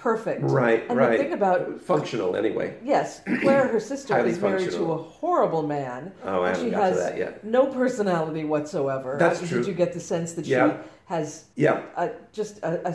perfect. 0.00 0.40
right, 0.42 0.84
And 0.88 0.98
right. 0.98 1.12
the 1.18 1.24
thing 1.24 1.32
about 1.34 1.80
functional 1.80 2.34
anyway. 2.34 2.76
Yes, 2.82 3.20
Claire, 3.42 3.68
her 3.68 3.78
sister, 3.80 4.18
is 4.26 4.40
married 4.40 4.70
to 4.72 4.92
a 4.92 4.96
horrible 4.96 5.62
man. 5.62 6.12
Oh, 6.24 6.42
I 6.42 6.48
and 6.48 6.56
haven't 6.56 6.64
she 6.64 6.70
got 6.70 6.78
to 6.78 6.84
has 6.86 6.98
that 6.98 7.18
yet. 7.18 7.44
no 7.44 7.66
personality 7.66 8.44
whatsoever. 8.44 9.16
That's 9.18 9.42
Uh, 9.42 9.46
true. 9.46 9.58
Did 9.58 9.68
you 9.68 9.74
get 9.74 9.92
the 9.92 10.00
sense 10.00 10.32
that 10.34 10.46
Yeah. 10.46 10.70
she 10.70 10.88
has 11.06 11.44
Yeah, 11.54 11.82
a, 11.96 12.10
just 12.32 12.58
a, 12.62 12.88
a 12.88 12.94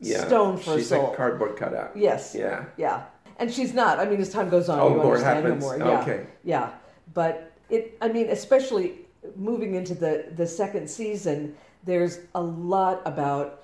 yeah. 0.00 0.26
stone 0.26 0.56
for 0.56 0.76
She's 0.76 0.86
a 0.92 0.96
soul? 0.96 1.12
a 1.12 1.16
cardboard 1.16 1.56
cutout. 1.56 1.96
yes. 1.96 2.34
Yeah. 2.36 2.64
Yeah. 2.76 3.02
And 3.38 3.52
she's 3.52 3.72
not. 3.72 3.98
I 4.00 4.04
mean, 4.04 4.20
as 4.20 4.30
time 4.30 4.48
goes 4.50 4.68
on, 4.68 4.78
Oh, 4.80 4.88
you 4.90 4.96
more 4.96 5.04
understand 5.16 5.44
happens. 5.46 5.64
her 5.64 5.78
more. 5.78 5.88
Yeah. 5.88 6.00
Okay. 6.02 6.26
Yeah. 6.44 6.70
But 7.14 7.52
it, 7.70 7.96
I 8.02 8.08
mean, 8.08 8.28
especially 8.30 8.98
moving 9.36 9.74
into 9.76 9.94
the, 9.94 10.26
the 10.36 10.46
second 10.46 10.90
season, 10.90 11.54
there's 11.84 12.18
a 12.34 12.42
lot 12.42 13.00
about 13.06 13.59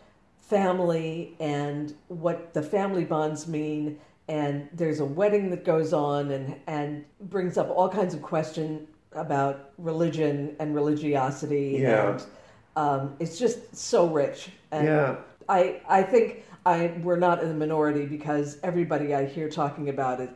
family 0.48 1.34
and 1.40 1.94
what 2.08 2.54
the 2.54 2.62
family 2.62 3.04
bonds 3.04 3.46
mean. 3.46 3.98
And 4.28 4.68
there's 4.72 5.00
a 5.00 5.04
wedding 5.04 5.50
that 5.50 5.64
goes 5.64 5.92
on 5.92 6.30
and, 6.30 6.56
and 6.66 7.04
brings 7.20 7.58
up 7.58 7.68
all 7.70 7.88
kinds 7.88 8.14
of 8.14 8.22
question 8.22 8.86
about 9.12 9.70
religion 9.78 10.56
and 10.58 10.74
religiosity. 10.74 11.78
Yeah. 11.80 12.10
And 12.10 12.26
um, 12.76 13.16
it's 13.18 13.38
just 13.38 13.74
so 13.74 14.06
rich. 14.08 14.50
And 14.70 14.86
Yeah. 14.86 15.16
I 15.48 15.80
I 15.88 16.02
think 16.02 16.44
I 16.64 16.98
we're 17.02 17.18
not 17.18 17.40
in 17.40 17.48
the 17.48 17.54
minority 17.54 18.04
because 18.04 18.58
everybody 18.64 19.14
I 19.14 19.24
hear 19.26 19.48
talking 19.48 19.88
about 19.88 20.20
it 20.20 20.30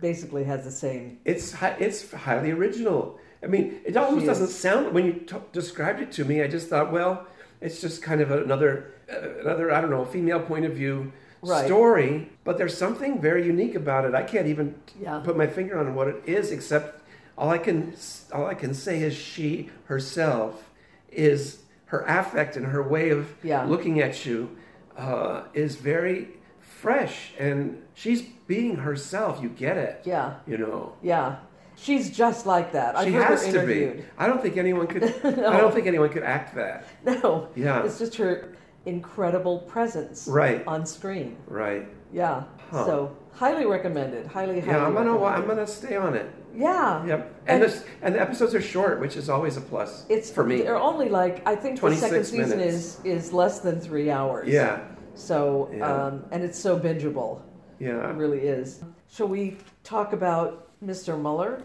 basically 0.00 0.44
has 0.44 0.64
the 0.64 0.70
same. 0.70 1.18
It's 1.24 1.54
it's 1.78 2.10
highly 2.12 2.50
original. 2.50 3.18
I 3.42 3.46
mean, 3.46 3.80
it 3.84 3.96
almost 3.96 4.26
doesn't 4.26 4.48
sound 4.48 4.92
when 4.92 5.06
you 5.06 5.12
t- 5.12 5.36
described 5.52 6.00
it 6.00 6.10
to 6.12 6.24
me. 6.24 6.42
I 6.42 6.48
just 6.48 6.68
thought, 6.68 6.90
well, 6.90 7.24
it's 7.60 7.80
just 7.80 8.02
kind 8.02 8.20
of 8.20 8.32
another 8.32 8.92
another 9.08 9.72
I 9.72 9.80
don't 9.80 9.90
know 9.90 10.04
female 10.04 10.40
point 10.40 10.64
of 10.64 10.72
view 10.72 11.12
Right. 11.40 11.66
story. 11.66 12.30
But 12.44 12.58
there's 12.58 12.76
something 12.76 13.20
very 13.20 13.46
unique 13.46 13.74
about 13.76 14.04
it. 14.04 14.14
I 14.14 14.22
can't 14.22 14.46
even 14.48 14.74
Yeah. 15.00 15.20
put 15.24 15.36
my 15.36 15.46
finger 15.46 15.78
on 15.78 15.94
what 15.94 16.08
it 16.08 16.16
is, 16.26 16.50
except 16.50 17.00
all 17.36 17.50
I 17.50 17.58
can 17.58 17.94
all 18.32 18.46
I 18.46 18.54
can 18.54 18.74
say 18.74 19.00
is 19.02 19.14
she 19.14 19.70
herself 19.84 20.70
is 21.12 21.60
her 21.86 22.00
affect 22.08 22.56
and 22.56 22.66
her 22.66 22.82
way 22.82 23.10
of 23.10 23.34
Yeah. 23.42 23.64
looking 23.64 24.00
at 24.00 24.26
you 24.26 24.50
uh, 24.96 25.42
is 25.54 25.76
very 25.76 26.28
fresh, 26.58 27.32
and 27.38 27.80
she's 27.94 28.22
being 28.48 28.76
herself. 28.78 29.40
You 29.40 29.48
get 29.48 29.76
it. 29.76 30.00
Yeah. 30.04 30.34
You 30.46 30.58
know. 30.58 30.94
Yeah. 31.02 31.36
She's 31.76 32.10
just 32.10 32.46
like 32.46 32.72
that. 32.72 32.96
I've 32.98 33.06
she 33.06 33.12
has 33.12 33.46
to 33.52 33.64
be. 33.64 34.02
I 34.18 34.26
don't 34.26 34.42
think 34.42 34.56
anyone 34.56 34.88
could. 34.88 35.04
I 35.24 35.60
don't 35.60 35.72
think 35.72 35.86
anyone 35.86 36.08
could 36.08 36.24
act 36.24 36.56
that. 36.56 36.84
No. 37.04 37.46
Yeah. 37.54 37.84
It's 37.84 37.98
just 38.00 38.16
her 38.16 38.48
incredible 38.86 39.58
presence 39.60 40.26
Right. 40.28 40.62
on 40.66 40.86
screen. 40.86 41.36
Right. 41.46 41.86
Yeah. 42.12 42.44
Huh. 42.70 42.84
So 42.86 43.16
highly 43.32 43.66
recommended. 43.66 44.26
Highly, 44.26 44.60
highly 44.60 44.72
Yeah, 44.72 44.86
I'm 44.86 44.94
gonna. 44.94 45.22
I'm 45.24 45.46
gonna 45.46 45.66
stay 45.66 45.96
on 45.96 46.14
it. 46.14 46.30
Yeah. 46.54 47.04
Yep. 47.04 47.34
And 47.46 47.62
And- 47.62 47.62
this 47.62 47.84
and 48.02 48.14
the 48.14 48.20
episodes 48.20 48.54
are 48.54 48.60
short, 48.60 49.00
which 49.00 49.16
is 49.16 49.28
always 49.28 49.56
a 49.56 49.60
plus. 49.60 50.04
It's 50.08 50.30
for 50.30 50.44
me. 50.44 50.62
They're 50.62 50.76
only 50.76 51.08
like 51.08 51.46
I 51.46 51.54
think 51.54 51.76
the 51.76 51.80
26 51.80 52.10
second 52.10 52.24
season 52.24 52.58
minutes. 52.58 52.98
is 53.04 53.26
is 53.26 53.32
less 53.32 53.60
than 53.60 53.80
three 53.80 54.10
hours. 54.10 54.48
Yeah. 54.48 54.80
So 55.14 55.68
Yeah. 55.72 55.84
um, 56.06 56.24
and 56.30 56.42
it's 56.42 56.58
so 56.58 56.78
bingeable. 56.78 57.40
Yeah. 57.78 58.10
It 58.10 58.16
really 58.16 58.40
is. 58.40 58.80
Shall 59.10 59.28
we 59.28 59.56
talk 59.84 60.12
about 60.12 60.68
Mr. 60.84 61.20
Mueller? 61.20 61.62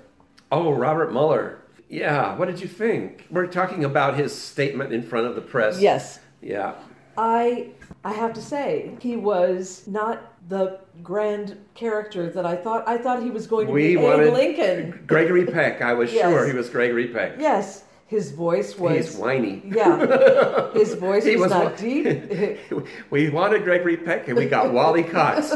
Oh, 0.51 0.71
Robert 0.73 1.11
Mueller. 1.11 1.59
Yeah. 1.89 2.35
What 2.37 2.47
did 2.47 2.61
you 2.61 2.67
think? 2.67 3.25
We're 3.31 3.47
talking 3.47 3.83
about 3.83 4.15
his 4.15 4.33
statement 4.35 4.93
in 4.93 5.01
front 5.03 5.27
of 5.27 5.35
the 5.35 5.41
press. 5.41 5.79
Yes. 5.81 6.19
Yeah. 6.41 6.73
I 7.17 7.69
I 8.03 8.13
have 8.13 8.33
to 8.33 8.41
say 8.41 8.95
he 8.99 9.15
was 9.15 9.87
not 9.87 10.33
the 10.49 10.79
grand 11.01 11.57
character 11.73 12.29
that 12.29 12.45
I 12.45 12.55
thought. 12.55 12.87
I 12.87 12.97
thought 12.97 13.23
he 13.23 13.29
was 13.31 13.47
going 13.47 13.67
to 13.67 13.73
We 13.73 13.95
be 13.95 14.01
Abe 14.05 14.33
Lincoln. 14.33 15.03
Gregory 15.07 15.45
Peck. 15.45 15.81
I 15.81 15.93
was 15.93 16.11
Yes. 16.13 16.29
sure 16.29 16.45
he 16.47 16.53
was 16.53 16.69
Gregory 16.69 17.07
Peck. 17.07 17.33
Yes, 17.39 17.85
his 18.07 18.31
voice 18.31 18.77
was. 18.77 18.95
He's 19.07 19.15
whiny. 19.15 19.61
Yeah, 19.65 20.71
his 20.73 20.93
voice 21.07 21.25
was, 21.25 21.35
was 21.37 21.51
not 21.51 21.77
deep. 21.77 22.59
we 23.09 23.29
wanted 23.29 23.63
Gregory 23.63 23.97
Peck, 23.97 24.27
and 24.27 24.37
we 24.37 24.45
got 24.45 24.73
Wally 24.73 25.03
Cox. 25.03 25.53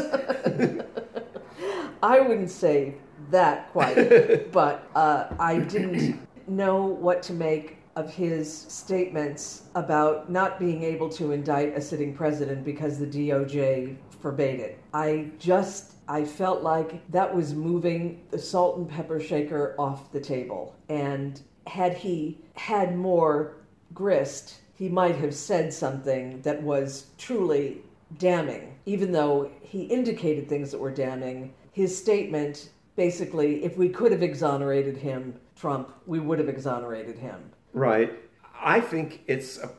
I 2.02 2.20
wouldn't 2.20 2.50
say 2.50 2.94
that 3.30 3.70
quite, 3.72 4.52
but 4.52 4.88
uh, 4.94 5.26
I 5.38 5.58
didn't 5.58 6.20
know 6.46 6.84
what 6.86 7.22
to 7.24 7.32
make 7.32 7.77
of 7.98 8.14
his 8.14 8.52
statements 8.68 9.62
about 9.74 10.30
not 10.30 10.60
being 10.60 10.84
able 10.84 11.08
to 11.08 11.32
indict 11.32 11.76
a 11.76 11.80
sitting 11.80 12.14
president 12.14 12.64
because 12.64 12.96
the 12.96 13.06
DOJ 13.06 13.96
forbade 14.20 14.60
it. 14.60 14.78
I 14.94 15.30
just 15.40 15.94
I 16.06 16.24
felt 16.24 16.62
like 16.62 17.10
that 17.10 17.34
was 17.34 17.54
moving 17.54 18.22
the 18.30 18.38
salt 18.38 18.78
and 18.78 18.88
pepper 18.88 19.18
shaker 19.18 19.74
off 19.78 20.12
the 20.12 20.20
table. 20.20 20.76
And 20.88 21.40
had 21.66 21.92
he 21.92 22.38
had 22.54 22.96
more 22.96 23.56
grist, 23.92 24.60
he 24.74 24.88
might 24.88 25.16
have 25.16 25.34
said 25.34 25.72
something 25.72 26.40
that 26.42 26.62
was 26.62 27.08
truly 27.18 27.82
damning. 28.16 28.76
Even 28.86 29.10
though 29.10 29.50
he 29.60 29.82
indicated 29.82 30.48
things 30.48 30.70
that 30.70 30.78
were 30.78 30.92
damning, 30.92 31.52
his 31.72 31.98
statement 31.98 32.70
basically, 32.94 33.64
if 33.64 33.76
we 33.76 33.88
could 33.88 34.12
have 34.12 34.22
exonerated 34.22 34.96
him, 34.96 35.34
Trump, 35.56 35.92
we 36.06 36.20
would 36.20 36.38
have 36.38 36.48
exonerated 36.48 37.18
him. 37.18 37.50
Right. 37.72 38.12
I 38.60 38.80
think 38.80 39.22
it's 39.26 39.58
a, 39.58 39.70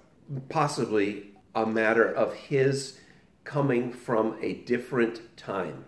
possibly 0.49 1.31
a 1.55 1.65
matter 1.65 2.07
of 2.07 2.33
his 2.33 2.99
coming 3.43 3.91
from 3.91 4.37
a 4.41 4.53
different 4.53 5.21
time. 5.37 5.85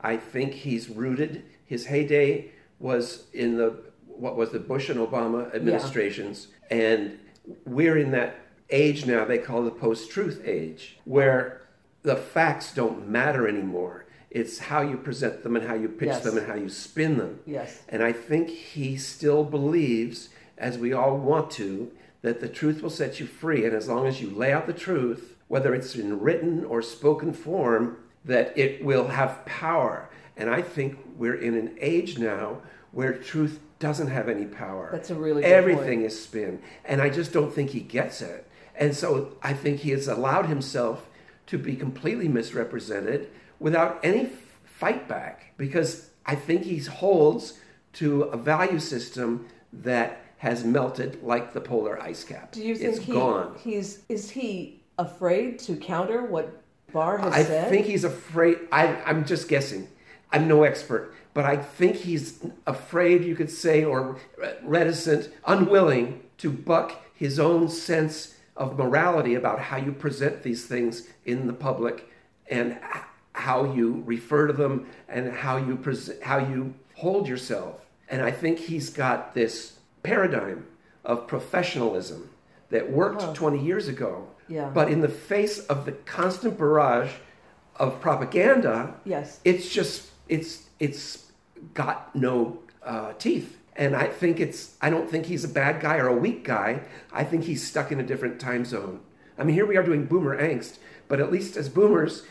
I 0.00 0.16
think 0.16 0.52
he's 0.52 0.88
rooted. 0.88 1.44
His 1.64 1.86
heyday 1.86 2.50
was 2.78 3.24
in 3.32 3.56
the 3.56 3.74
what 4.06 4.36
was 4.36 4.50
the 4.50 4.58
Bush 4.58 4.88
and 4.88 4.98
Obama 5.00 5.54
administrations, 5.54 6.48
and 6.70 7.18
we're 7.64 7.96
in 7.96 8.10
that 8.12 8.36
age 8.70 9.06
now. 9.06 9.24
They 9.24 9.38
call 9.38 9.62
the 9.64 9.70
post-truth 9.70 10.42
age, 10.44 10.98
where 11.04 11.62
the 12.02 12.16
facts 12.16 12.74
don't 12.74 13.08
matter 13.08 13.48
anymore. 13.48 14.06
It's 14.30 14.58
how 14.58 14.80
you 14.82 14.96
present 14.96 15.42
them 15.42 15.56
and 15.56 15.66
how 15.66 15.74
you 15.74 15.88
pitch 15.88 16.08
Yes. 16.08 16.24
them 16.24 16.36
and 16.38 16.46
how 16.46 16.54
you 16.54 16.68
spin 16.68 17.18
them. 17.18 17.40
Yes. 17.46 17.82
And 17.88 18.02
I 18.02 18.12
think 18.12 18.48
he 18.48 18.96
still 18.96 19.44
believes, 19.44 20.28
as 20.62 20.78
we 20.78 20.92
all 20.92 21.18
want 21.18 21.50
to, 21.50 21.90
that 22.22 22.40
the 22.40 22.48
truth 22.48 22.82
will 22.82 22.90
set 22.90 23.18
you 23.18 23.26
free. 23.26 23.66
And 23.66 23.74
as 23.74 23.88
long 23.88 24.06
as 24.06 24.22
you 24.22 24.30
lay 24.30 24.52
out 24.52 24.66
the 24.66 24.72
truth, 24.72 25.36
whether 25.48 25.74
it's 25.74 25.96
in 25.96 26.20
written 26.20 26.64
or 26.64 26.80
spoken 26.80 27.32
form, 27.32 27.98
that 28.24 28.56
it 28.56 28.84
will 28.84 29.08
have 29.08 29.44
power. 29.44 30.08
And 30.36 30.48
I 30.48 30.62
think 30.62 30.98
we're 31.16 31.34
in 31.34 31.54
an 31.54 31.76
age 31.80 32.18
now 32.18 32.58
where 32.92 33.12
truth 33.12 33.58
doesn't 33.80 34.06
have 34.06 34.28
any 34.28 34.46
power. 34.46 34.88
That's 34.92 35.10
a 35.10 35.16
really 35.16 35.42
good 35.42 35.50
Everything 35.50 36.00
point. 36.00 36.06
is 36.06 36.22
spin. 36.22 36.62
And 36.84 37.02
I 37.02 37.10
just 37.10 37.32
don't 37.32 37.52
think 37.52 37.70
he 37.70 37.80
gets 37.80 38.22
it. 38.22 38.48
And 38.76 38.94
so 38.94 39.36
I 39.42 39.52
think 39.52 39.80
he 39.80 39.90
has 39.90 40.06
allowed 40.06 40.46
himself 40.46 41.10
to 41.48 41.58
be 41.58 41.74
completely 41.74 42.28
misrepresented 42.28 43.28
without 43.58 43.98
any 44.04 44.30
fight 44.64 45.08
back 45.08 45.52
because 45.56 46.10
I 46.24 46.36
think 46.36 46.62
he 46.62 46.78
holds 46.78 47.58
to 47.94 48.22
a 48.22 48.36
value 48.36 48.78
system 48.78 49.48
that 49.72 50.21
has 50.42 50.64
melted 50.64 51.22
like 51.22 51.52
the 51.52 51.60
polar 51.60 52.02
ice 52.02 52.24
cap. 52.24 52.50
Do 52.50 52.66
you 52.66 52.74
think 52.74 52.96
it's 52.96 53.04
he, 53.04 53.12
gone? 53.12 53.54
he's 53.62 54.00
is 54.08 54.28
he 54.28 54.80
afraid 54.98 55.60
to 55.60 55.76
counter 55.76 56.24
what 56.24 56.60
Barr 56.92 57.18
has 57.18 57.32
I 57.32 57.44
said? 57.44 57.66
I 57.66 57.70
think 57.70 57.86
he's 57.86 58.02
afraid. 58.02 58.58
I, 58.72 58.96
I'm 59.06 59.24
just 59.24 59.46
guessing. 59.46 59.86
I'm 60.32 60.48
no 60.48 60.64
expert, 60.64 61.14
but 61.32 61.44
I 61.44 61.58
think 61.58 61.94
he's 61.94 62.44
afraid, 62.66 63.22
you 63.22 63.36
could 63.36 63.50
say, 63.50 63.84
or 63.84 64.18
reticent, 64.64 65.28
unwilling 65.46 66.24
to 66.38 66.50
buck 66.50 67.00
his 67.14 67.38
own 67.38 67.68
sense 67.68 68.34
of 68.56 68.76
morality 68.76 69.36
about 69.36 69.60
how 69.60 69.76
you 69.76 69.92
present 69.92 70.42
these 70.42 70.66
things 70.66 71.06
in 71.24 71.46
the 71.46 71.52
public 71.52 72.10
and 72.48 72.80
how 73.34 73.72
you 73.72 74.02
refer 74.06 74.48
to 74.48 74.52
them 74.52 74.88
and 75.08 75.32
how 75.32 75.56
you 75.56 75.76
pres- 75.76 76.20
how 76.22 76.38
you 76.38 76.74
hold 76.96 77.28
yourself. 77.28 77.86
And 78.08 78.22
I 78.22 78.32
think 78.32 78.58
he's 78.58 78.90
got 78.90 79.34
this 79.34 79.78
paradigm 80.02 80.66
of 81.04 81.26
professionalism 81.26 82.30
that 82.70 82.90
worked 82.90 83.34
20 83.34 83.62
years 83.62 83.88
ago. 83.88 84.28
Yeah. 84.48 84.70
But 84.72 84.90
in 84.90 85.00
the 85.00 85.08
face 85.08 85.60
of 85.66 85.84
the 85.84 85.92
constant 85.92 86.58
barrage 86.58 87.10
of 87.76 88.00
propaganda, 88.00 88.94
Yes. 89.04 89.40
it's 89.44 89.68
just 89.68 90.10
it's 90.28 90.64
it's 90.78 91.30
got 91.74 92.14
no 92.14 92.58
uh, 92.84 93.12
teeth. 93.14 93.58
And 93.76 93.96
I 93.96 94.06
think 94.08 94.40
it's 94.40 94.76
I 94.80 94.90
don't 94.90 95.08
think 95.08 95.26
he's 95.26 95.44
a 95.44 95.48
bad 95.48 95.80
guy 95.80 95.96
or 95.96 96.08
a 96.08 96.16
weak 96.16 96.44
guy. 96.44 96.82
I 97.12 97.24
think 97.24 97.44
he's 97.44 97.66
stuck 97.66 97.90
in 97.92 98.00
a 98.00 98.02
different 98.02 98.40
time 98.40 98.64
zone. 98.64 99.00
I 99.38 99.44
mean, 99.44 99.54
here 99.54 99.66
we 99.66 99.76
are 99.76 99.82
doing 99.82 100.04
boomer 100.04 100.36
angst, 100.40 100.78
but 101.08 101.20
at 101.20 101.32
least 101.32 101.56
as 101.56 101.68
boomers, 101.68 102.24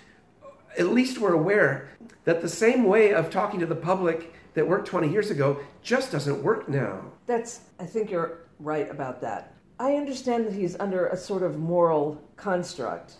at 0.77 0.87
least 0.87 1.17
we're 1.17 1.33
aware 1.33 1.89
that 2.25 2.41
the 2.41 2.49
same 2.49 2.83
way 2.83 3.11
of 3.13 3.29
talking 3.31 3.59
to 3.59 3.65
the 3.65 3.75
public 3.75 4.33
that 4.53 4.67
worked 4.67 4.87
20 4.87 5.09
years 5.09 5.31
ago 5.31 5.59
just 5.81 6.11
doesn't 6.11 6.43
work 6.43 6.67
now. 6.67 7.01
That's, 7.25 7.61
I 7.79 7.85
think 7.85 8.11
you're 8.11 8.39
right 8.59 8.89
about 8.89 9.21
that. 9.21 9.53
I 9.79 9.95
understand 9.95 10.45
that 10.45 10.53
he's 10.53 10.79
under 10.79 11.07
a 11.07 11.17
sort 11.17 11.41
of 11.41 11.57
moral 11.57 12.21
construct, 12.35 13.13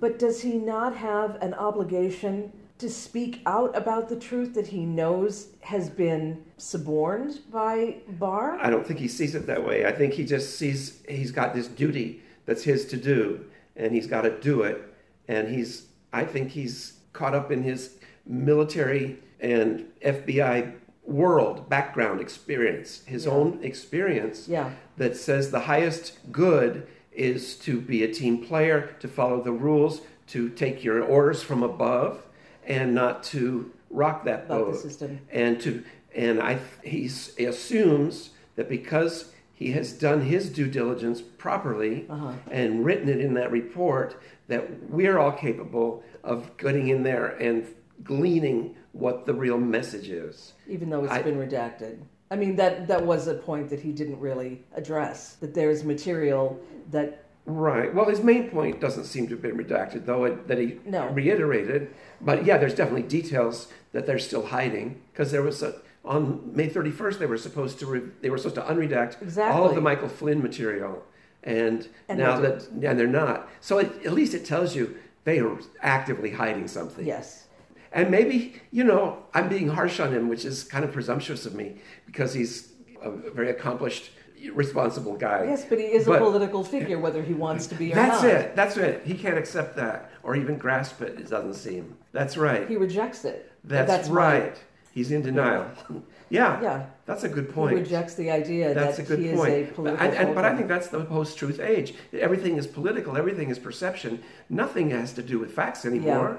but 0.00 0.18
does 0.18 0.40
he 0.40 0.54
not 0.54 0.96
have 0.96 1.36
an 1.40 1.54
obligation 1.54 2.52
to 2.78 2.88
speak 2.88 3.42
out 3.44 3.76
about 3.76 4.08
the 4.08 4.16
truth 4.16 4.54
that 4.54 4.66
he 4.66 4.86
knows 4.86 5.48
has 5.60 5.90
been 5.90 6.42
suborned 6.56 7.40
by 7.52 7.96
Barr? 8.08 8.58
I 8.58 8.70
don't 8.70 8.86
think 8.86 8.98
he 8.98 9.06
sees 9.06 9.34
it 9.34 9.46
that 9.46 9.64
way. 9.64 9.84
I 9.84 9.92
think 9.92 10.14
he 10.14 10.24
just 10.24 10.58
sees 10.58 11.02
he's 11.08 11.30
got 11.30 11.54
this 11.54 11.68
duty 11.68 12.22
that's 12.46 12.64
his 12.64 12.86
to 12.86 12.96
do, 12.96 13.44
and 13.76 13.92
he's 13.92 14.06
got 14.06 14.22
to 14.22 14.40
do 14.40 14.62
it. 14.62 14.82
And 15.28 15.54
he's, 15.54 15.86
I 16.12 16.24
think 16.24 16.50
he's 16.50 16.94
caught 17.12 17.34
up 17.34 17.52
in 17.52 17.62
his 17.62 17.98
military 18.26 19.18
and 19.40 19.86
FBI 20.04 20.72
world 21.04 21.68
background 21.68 22.20
experience, 22.20 23.02
his 23.06 23.26
own 23.26 23.58
experience 23.62 24.46
Yeah. 24.48 24.70
that 24.96 25.16
says 25.16 25.50
the 25.50 25.60
highest 25.60 26.18
good 26.30 26.86
is 27.12 27.56
to 27.56 27.80
be 27.80 28.04
a 28.04 28.12
team 28.12 28.38
player, 28.38 28.90
to 29.00 29.08
follow 29.08 29.42
the 29.42 29.52
rules, 29.52 30.02
to 30.28 30.48
take 30.50 30.84
your 30.84 31.02
orders 31.02 31.42
from 31.42 31.62
above, 31.62 32.22
and 32.66 32.94
not 32.94 33.22
to 33.24 33.72
rock 33.90 34.24
that 34.24 34.46
boat. 34.46 34.76
system. 34.76 35.18
And 35.32 35.60
to 35.62 35.82
and 36.14 36.40
I 36.40 36.58
he 36.84 37.06
assumes 37.46 38.30
that 38.56 38.68
because 38.68 39.32
he 39.54 39.72
has 39.72 39.92
done 39.92 40.22
his 40.22 40.48
due 40.50 40.68
diligence 40.68 41.20
properly 41.20 42.06
Uh-huh. 42.08 42.32
and 42.50 42.84
written 42.84 43.08
it 43.08 43.20
in 43.20 43.34
that 43.34 43.50
report 43.50 44.16
that 44.48 44.90
we're 44.90 45.18
all 45.18 45.32
capable 45.32 46.02
of 46.22 46.56
getting 46.56 46.88
in 46.88 47.02
there 47.02 47.26
and 47.40 47.66
gleaning 48.04 48.74
what 48.92 49.24
the 49.26 49.34
real 49.34 49.58
message 49.58 50.08
is. 50.08 50.52
even 50.68 50.90
though 50.90 51.04
it's 51.04 51.12
I- 51.12 51.22
been 51.22 51.38
redacted. 51.38 51.98
I 52.32 52.36
mean 52.36 52.54
that 52.56 52.86
that 52.88 53.04
was 53.04 53.26
a 53.26 53.34
point 53.34 53.68
that 53.70 53.80
he 53.80 53.90
didn't 53.92 54.20
really 54.20 54.62
address. 54.74 55.34
That 55.40 55.52
there's 55.54 55.84
material 55.84 56.60
that 56.90 57.24
Right. 57.46 57.92
Well, 57.92 58.04
his 58.04 58.22
main 58.22 58.50
point 58.50 58.80
doesn't 58.80 59.04
seem 59.04 59.26
to 59.28 59.34
have 59.34 59.42
been 59.42 59.56
redacted, 59.56 60.04
though, 60.04 60.24
it, 60.26 60.46
that 60.46 60.58
he 60.58 60.78
No. 60.84 61.08
reiterated. 61.08 61.88
But 62.20 62.44
yeah, 62.44 62.58
there's 62.58 62.74
definitely 62.74 63.08
details 63.08 63.66
that 63.92 64.06
they're 64.06 64.18
still 64.20 64.46
hiding 64.46 65.00
because 65.10 65.32
there 65.32 65.42
was 65.42 65.62
a, 65.62 65.74
on 66.04 66.52
May 66.54 66.68
31st, 66.68 67.18
they 67.18 67.26
were 67.26 67.38
supposed 67.38 67.78
to 67.80 67.86
re- 67.86 68.10
they 68.20 68.30
were 68.30 68.36
supposed 68.38 68.56
to 68.56 68.62
unredact 68.62 69.20
exactly. 69.22 69.58
all 69.58 69.66
of 69.68 69.74
the 69.74 69.80
Michael 69.80 70.08
Flynn 70.08 70.40
material, 70.42 71.02
and, 71.42 71.88
And 72.08 72.18
now 72.18 72.38
that 72.40 72.68
and 72.68 72.98
they're 72.98 73.06
not. 73.08 73.48
So 73.60 73.78
it, 73.78 73.90
at 74.06 74.12
least 74.12 74.34
it 74.34 74.44
tells 74.44 74.76
you 74.76 74.94
they 75.24 75.40
are 75.40 75.58
actively 75.82 76.30
hiding 76.32 76.68
something. 76.68 77.04
Yes. 77.06 77.46
And 77.92 78.10
maybe, 78.10 78.54
you 78.70 78.84
know, 78.84 79.24
I'm 79.34 79.48
being 79.48 79.68
harsh 79.68 79.98
on 80.00 80.12
him, 80.12 80.28
which 80.28 80.44
is 80.44 80.62
kind 80.64 80.84
of 80.84 80.92
presumptuous 80.92 81.44
of 81.46 81.54
me 81.54 81.76
because 82.06 82.32
he's 82.34 82.72
a 83.02 83.10
very 83.10 83.50
accomplished, 83.50 84.10
responsible 84.52 85.16
guy. 85.16 85.44
Yes, 85.44 85.64
but 85.68 85.78
he 85.78 85.86
is 85.86 86.06
a 86.06 86.18
political 86.18 86.62
figure, 86.62 86.98
whether 86.98 87.22
he 87.22 87.34
wants 87.34 87.66
to 87.68 87.74
be 87.74 87.92
or 87.92 87.96
That's 87.96 88.22
not. 88.22 88.30
That's 88.32 88.44
it. 88.44 88.56
That's 88.56 88.76
it. 88.76 89.02
He 89.04 89.14
can't 89.14 89.38
accept 89.38 89.76
that 89.76 90.10
or 90.22 90.36
even 90.36 90.56
grasp 90.56 91.02
it, 91.02 91.18
it 91.18 91.28
doesn't 91.28 91.54
seem. 91.54 91.96
That's 92.12 92.36
right. 92.36 92.68
He 92.68 92.76
rejects 92.76 93.24
it. 93.24 93.50
That's, 93.64 94.08
my- 94.08 94.14
right. 94.14 94.56
He's 94.92 95.10
in 95.10 95.22
denial. 95.22 95.66
Yeah. 96.32 96.62
Yeah. 96.62 96.86
That's 97.06 97.24
a 97.24 97.28
good 97.28 97.52
point. 97.52 97.76
He 97.76 97.82
rejects 97.82 98.14
the 98.14 98.30
idea 98.30 98.72
That's 98.72 98.98
that 98.98 99.02
a 99.02 99.06
good 99.08 99.18
he 99.18 99.32
point. 99.34 99.50
is 99.52 99.68
a 99.68 99.72
political. 99.72 100.06
And- 100.06 100.14
and- 100.14 100.32
but 100.36 100.44
I 100.44 100.54
think 100.54 100.68
that's 100.68 100.86
the 100.86 101.04
post-truth 101.04 101.58
age. 101.58 101.94
Everything 102.12 102.56
is 102.56 102.68
political. 102.68 103.16
Everything 103.16 103.50
is 103.50 103.58
perception. 103.58 104.22
Nothing 104.48 104.90
has 104.90 105.12
to 105.14 105.24
do 105.24 105.40
with 105.40 105.50
facts 105.52 105.84
anymore. 105.84 106.38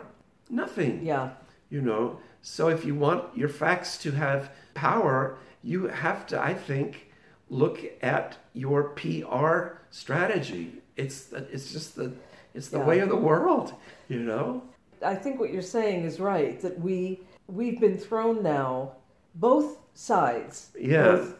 Nothing. 0.51 1.03
Yeah. 1.03 1.31
You 1.69 1.81
know. 1.81 2.19
So 2.41 2.67
if 2.67 2.85
you 2.85 2.93
want 2.95 3.35
your 3.35 3.49
facts 3.49 3.97
to 3.99 4.11
have 4.11 4.51
power, 4.73 5.37
you 5.63 5.87
have 5.87 6.27
to, 6.27 6.39
I 6.41 6.53
think, 6.53 7.11
look 7.49 7.79
at 8.01 8.37
your 8.53 8.83
PR 8.89 9.77
strategy. 9.91 10.81
It's 10.97 11.31
it's 11.31 11.71
just 11.71 11.95
the 11.95 12.11
it's 12.53 12.67
the 12.69 12.79
Yeah. 12.79 12.85
way 12.85 12.99
of 12.99 13.09
the 13.09 13.15
world. 13.15 13.73
You 14.09 14.19
know. 14.19 14.63
I 15.03 15.15
think 15.15 15.39
what 15.39 15.51
you're 15.51 15.61
saying 15.61 16.03
is 16.03 16.19
right. 16.19 16.59
That 16.61 16.79
we 16.79 17.21
we've 17.47 17.79
been 17.79 17.97
thrown 17.97 18.43
now, 18.43 18.93
both 19.35 19.77
sides, 19.93 20.71
Yeah. 20.79 21.03
both 21.03 21.35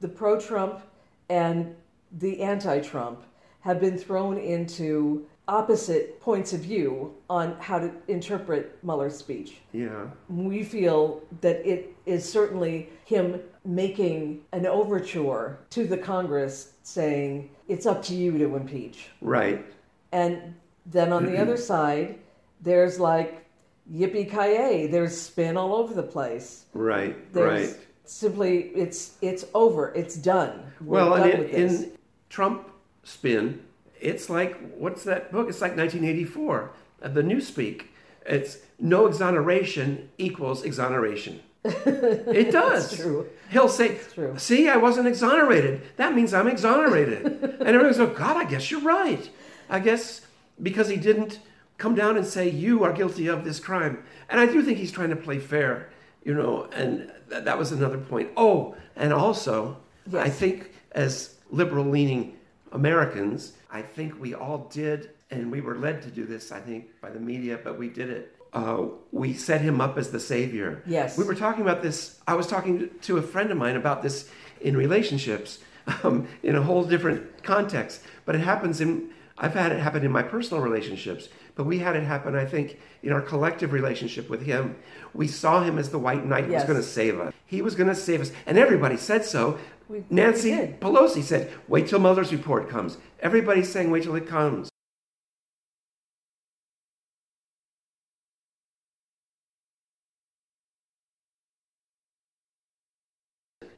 the 0.00 0.08
pro-Trump 0.08 0.80
and 1.28 1.74
the 2.12 2.42
anti-Trump, 2.42 3.22
have 3.60 3.80
been 3.80 3.98
thrown 3.98 4.36
into 4.38 5.26
opposite 5.48 6.20
points 6.20 6.52
of 6.52 6.60
view 6.60 7.14
on 7.30 7.56
how 7.60 7.78
to 7.78 7.92
interpret 8.08 8.78
Mueller's 8.82 9.16
speech. 9.16 9.58
Yeah. 9.72 10.06
We 10.28 10.64
feel 10.64 11.22
that 11.40 11.64
it 11.66 11.94
is 12.04 12.30
certainly 12.30 12.88
him 13.04 13.40
making 13.64 14.42
an 14.52 14.66
overture 14.66 15.60
to 15.70 15.86
the 15.86 15.98
Congress 15.98 16.72
saying 16.82 17.50
it's 17.68 17.86
up 17.86 18.02
to 18.04 18.14
you 18.14 18.36
to 18.38 18.56
impeach. 18.56 19.08
Right. 19.20 19.64
And 20.12 20.54
then 20.86 21.12
on 21.12 21.24
the 21.24 21.32
mm-hmm. 21.32 21.42
other 21.42 21.56
side, 21.56 22.18
there's 22.60 22.98
like 22.98 23.46
yippee 23.92 24.30
ki 24.30 24.86
There's 24.86 25.18
spin 25.20 25.56
all 25.56 25.74
over 25.74 25.94
the 25.94 26.02
place. 26.02 26.66
Right. 26.74 27.32
There's 27.32 27.72
right. 27.72 27.80
simply 28.04 28.68
it's 28.74 29.16
it's 29.20 29.44
over. 29.54 29.92
It's 29.94 30.16
done. 30.16 30.72
We're 30.80 31.04
Well, 31.04 31.16
done 31.16 31.30
in, 31.30 31.50
this. 31.50 31.82
in 31.82 31.92
Trump 32.28 32.70
spin, 33.04 33.60
it's 34.06 34.30
like 34.30 34.56
what's 34.76 35.02
that 35.04 35.32
book? 35.32 35.48
It's 35.48 35.60
like 35.60 35.76
1984, 35.76 36.70
uh, 37.02 37.08
the 37.08 37.22
Newspeak. 37.22 37.86
It's 38.24 38.58
no 38.78 39.06
exoneration 39.06 40.10
equals 40.18 40.64
exoneration. 40.64 41.40
it 41.64 42.52
does. 42.52 42.92
It's 42.92 43.02
true. 43.02 43.28
He'll 43.50 43.68
say, 43.68 43.98
true. 44.14 44.34
"See, 44.38 44.68
I 44.68 44.76
wasn't 44.76 45.08
exonerated. 45.08 45.82
That 45.96 46.14
means 46.14 46.32
I'm 46.32 46.46
exonerated." 46.46 47.26
and 47.26 47.68
everyone's 47.68 47.98
like, 47.98 48.14
"God, 48.16 48.36
I 48.36 48.44
guess 48.44 48.70
you're 48.70 48.80
right. 48.80 49.28
I 49.68 49.80
guess 49.80 50.22
because 50.62 50.88
he 50.88 50.96
didn't 50.96 51.40
come 51.76 51.94
down 51.94 52.16
and 52.16 52.24
say 52.26 52.48
you 52.48 52.84
are 52.84 52.92
guilty 52.92 53.26
of 53.26 53.44
this 53.44 53.58
crime." 53.58 54.04
And 54.28 54.38
I 54.38 54.46
do 54.46 54.62
think 54.62 54.78
he's 54.78 54.92
trying 54.92 55.10
to 55.10 55.16
play 55.16 55.40
fair, 55.40 55.90
you 56.24 56.34
know. 56.34 56.68
And 56.72 57.12
th- 57.30 57.44
that 57.44 57.58
was 57.58 57.72
another 57.72 57.98
point. 57.98 58.30
Oh, 58.36 58.76
and 58.94 59.12
also, 59.12 59.78
I 60.14 60.30
think 60.30 60.70
as 60.92 61.34
liberal-leaning 61.50 62.36
Americans, 62.72 63.52
I 63.70 63.82
think 63.82 64.20
we 64.20 64.34
all 64.34 64.68
did, 64.72 65.10
and 65.30 65.50
we 65.50 65.60
were 65.60 65.76
led 65.76 66.02
to 66.02 66.10
do 66.10 66.24
this. 66.24 66.52
I 66.52 66.60
think 66.60 67.00
by 67.00 67.10
the 67.10 67.20
media, 67.20 67.58
but 67.62 67.78
we 67.78 67.88
did 67.88 68.10
it. 68.10 68.36
Uh, 68.52 68.86
we 69.12 69.34
set 69.34 69.60
him 69.60 69.80
up 69.80 69.98
as 69.98 70.10
the 70.10 70.20
savior. 70.20 70.82
Yes. 70.86 71.18
We 71.18 71.24
were 71.24 71.34
talking 71.34 71.62
about 71.62 71.82
this. 71.82 72.20
I 72.26 72.34
was 72.34 72.46
talking 72.46 72.90
to 73.02 73.18
a 73.18 73.22
friend 73.22 73.50
of 73.50 73.58
mine 73.58 73.76
about 73.76 74.02
this 74.02 74.30
in 74.60 74.76
relationships, 74.76 75.58
um, 76.02 76.28
in 76.42 76.56
a 76.56 76.62
whole 76.62 76.84
different 76.84 77.42
context. 77.42 78.02
But 78.24 78.34
it 78.34 78.40
happens 78.40 78.80
in. 78.80 79.10
I've 79.38 79.52
had 79.52 79.72
it 79.72 79.80
happen 79.80 80.02
in 80.02 80.10
my 80.10 80.22
personal 80.22 80.62
relationships, 80.62 81.28
but 81.56 81.64
we 81.64 81.78
had 81.78 81.94
it 81.94 82.04
happen. 82.04 82.34
I 82.34 82.46
think 82.46 82.78
in 83.02 83.12
our 83.12 83.20
collective 83.20 83.72
relationship 83.72 84.30
with 84.30 84.42
him, 84.46 84.76
we 85.12 85.28
saw 85.28 85.62
him 85.62 85.76
as 85.76 85.90
the 85.90 85.98
white 85.98 86.24
knight 86.24 86.44
who 86.44 86.54
was 86.54 86.64
going 86.64 86.78
to 86.78 86.82
save 86.82 87.20
us. 87.20 87.34
He 87.44 87.60
was 87.60 87.74
going 87.74 87.90
to 87.90 87.94
save 87.94 88.22
us, 88.22 88.32
and 88.46 88.56
everybody 88.56 88.96
said 88.96 89.26
so. 89.26 89.58
We- 89.88 90.04
Nancy 90.10 90.50
we. 90.50 90.76
Pelosi 90.80 91.22
said, 91.22 91.52
"Wait 91.68 91.86
till 91.86 92.00
Mueller's 92.00 92.32
report 92.32 92.68
comes." 92.68 92.98
Everybody's 93.20 93.70
saying, 93.70 93.90
"Wait 93.90 94.02
till 94.02 94.16
it 94.16 94.26
comes." 94.26 94.68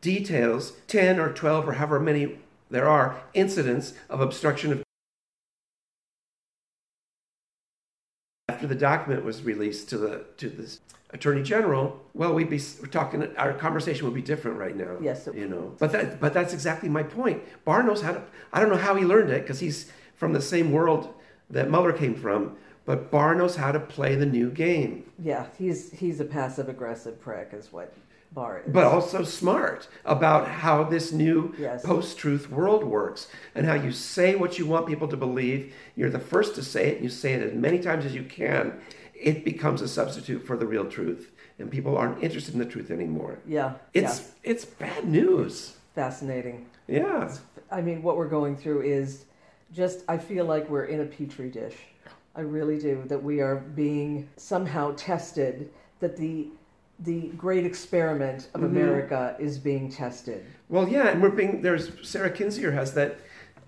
details 0.01 0.73
10 0.87 1.19
or 1.19 1.33
12 1.33 1.69
or 1.69 1.73
however 1.73 2.01
many 2.01 2.39
there 2.71 2.89
are 2.89 3.21
incidents 3.35 3.95
of 4.09 4.21
obstruction 4.21 4.73
of 4.73 4.83
after 8.59 8.67
the 8.67 8.75
document 8.75 9.25
was 9.25 9.45
released 9.45 9.89
to 9.89 9.97
the 9.97 10.25
to 10.37 10.49
the 10.49 10.77
attorney 11.11 11.45
general 11.45 12.05
well 12.13 12.35
we'd 12.35 12.51
be 12.51 12.61
we're 12.83 12.89
talking 12.89 13.25
our 13.37 13.53
conversation 13.55 14.05
would 14.05 14.15
be 14.15 14.21
different 14.21 14.59
right 14.59 14.77
now 14.77 14.97
Yes, 15.01 15.29
you 15.33 15.49
know. 15.49 15.77
But 15.79 15.93
that 15.93 16.19
but 16.19 16.35
that's 16.35 16.53
exactly 16.53 16.89
my 16.89 17.05
point. 17.05 17.41
Barr 17.65 17.85
knows 17.85 18.03
how 18.03 18.13
to 18.15 18.23
i 18.53 18.59
don't 18.59 18.69
know 18.69 18.77
how 18.89 18.97
he 18.97 19.05
learned 19.05 19.31
it 19.31 19.43
because 19.43 19.61
he's 19.61 19.93
from 20.17 20.33
the 20.33 20.41
same 20.41 20.73
world 20.73 21.15
that 21.51 21.71
mueller 21.71 21.93
came 21.93 22.17
from 22.17 22.57
but 22.85 23.13
barr 23.13 23.37
knows 23.37 23.55
how 23.55 23.71
to 23.71 23.79
play 23.79 24.17
the 24.17 24.27
new 24.27 24.51
game. 24.51 25.05
Yeah, 25.23 25.47
he's 25.57 25.93
he's 25.93 26.19
a 26.19 26.25
passive 26.25 26.69
aggressive 26.69 27.21
prick, 27.21 27.51
is 27.53 27.73
what 27.73 27.95
Is. 28.37 28.73
but 28.73 28.85
also 28.85 29.25
smart 29.25 29.89
about 30.05 30.47
how 30.49 30.85
this 30.85 31.13
new 31.13 31.55
Yes. 31.59 31.85
post-truth 31.85 32.51
world 32.51 32.85
works 32.85 33.29
and 33.55 33.67
how 33.67 33.75
you 33.75 33.91
say 33.91 34.35
what 34.37 34.59
you 34.59 34.67
want 34.67 34.87
people 34.87 35.09
to 35.09 35.17
believe 35.17 35.75
you're 35.97 36.11
the 36.11 36.19
first 36.21 36.55
to 36.57 36.63
say 36.63 36.89
it 36.89 37.03
you 37.03 37.09
say 37.09 37.33
it 37.33 37.43
as 37.43 37.55
many 37.55 37.79
times 37.79 38.05
as 38.05 38.15
you 38.15 38.23
can 38.23 38.79
it 39.15 39.45
becomes 39.45 39.83
a 39.83 39.89
substitute 39.89 40.45
for 40.47 40.57
the 40.57 40.67
real 40.67 40.85
truth 40.85 41.33
and 41.59 41.71
people 41.71 41.97
aren't 41.97 42.23
interested 42.23 42.55
in 42.55 42.61
the 42.61 42.67
truth 42.67 42.91
anymore 42.91 43.39
yeah, 43.47 43.75
it's 43.95 44.21
yeah, 44.21 44.51
it's 44.51 44.65
bad 44.65 45.05
news 45.09 45.77
fascinating. 45.95 46.67
yeah 46.87 47.35
I 47.71 47.83
mean, 47.83 48.03
what 48.03 48.17
we're 48.17 48.29
going 48.29 48.57
through 48.57 48.81
is 48.83 49.25
just, 49.75 50.03
I 50.09 50.17
feel 50.17 50.47
like 50.47 50.71
we're 50.71 50.87
in 50.87 51.01
a 51.01 51.05
petri 51.05 51.51
dish. 51.51 51.75
I 52.35 52.41
really 52.41 52.79
do. 52.79 53.03
That 53.07 53.23
we 53.23 53.41
are 53.43 53.57
being 53.57 54.27
somehow 54.39 54.95
tested, 54.97 55.69
that 56.01 56.17
the, 56.17 56.49
the 57.01 57.29
great 57.37 57.65
experiment 57.65 58.49
of 58.55 58.63
America 58.65 59.37
is 59.39 59.59
being 59.59 59.89
tested. 59.91 60.45
well 60.69 60.89
yeah 60.89 61.09
and 61.09 61.23
we're 61.23 61.31
being 61.31 61.63
there's 61.63 61.91
sarah 62.03 62.31
kendzior 62.31 62.73
has 62.73 62.93
that 62.95 63.19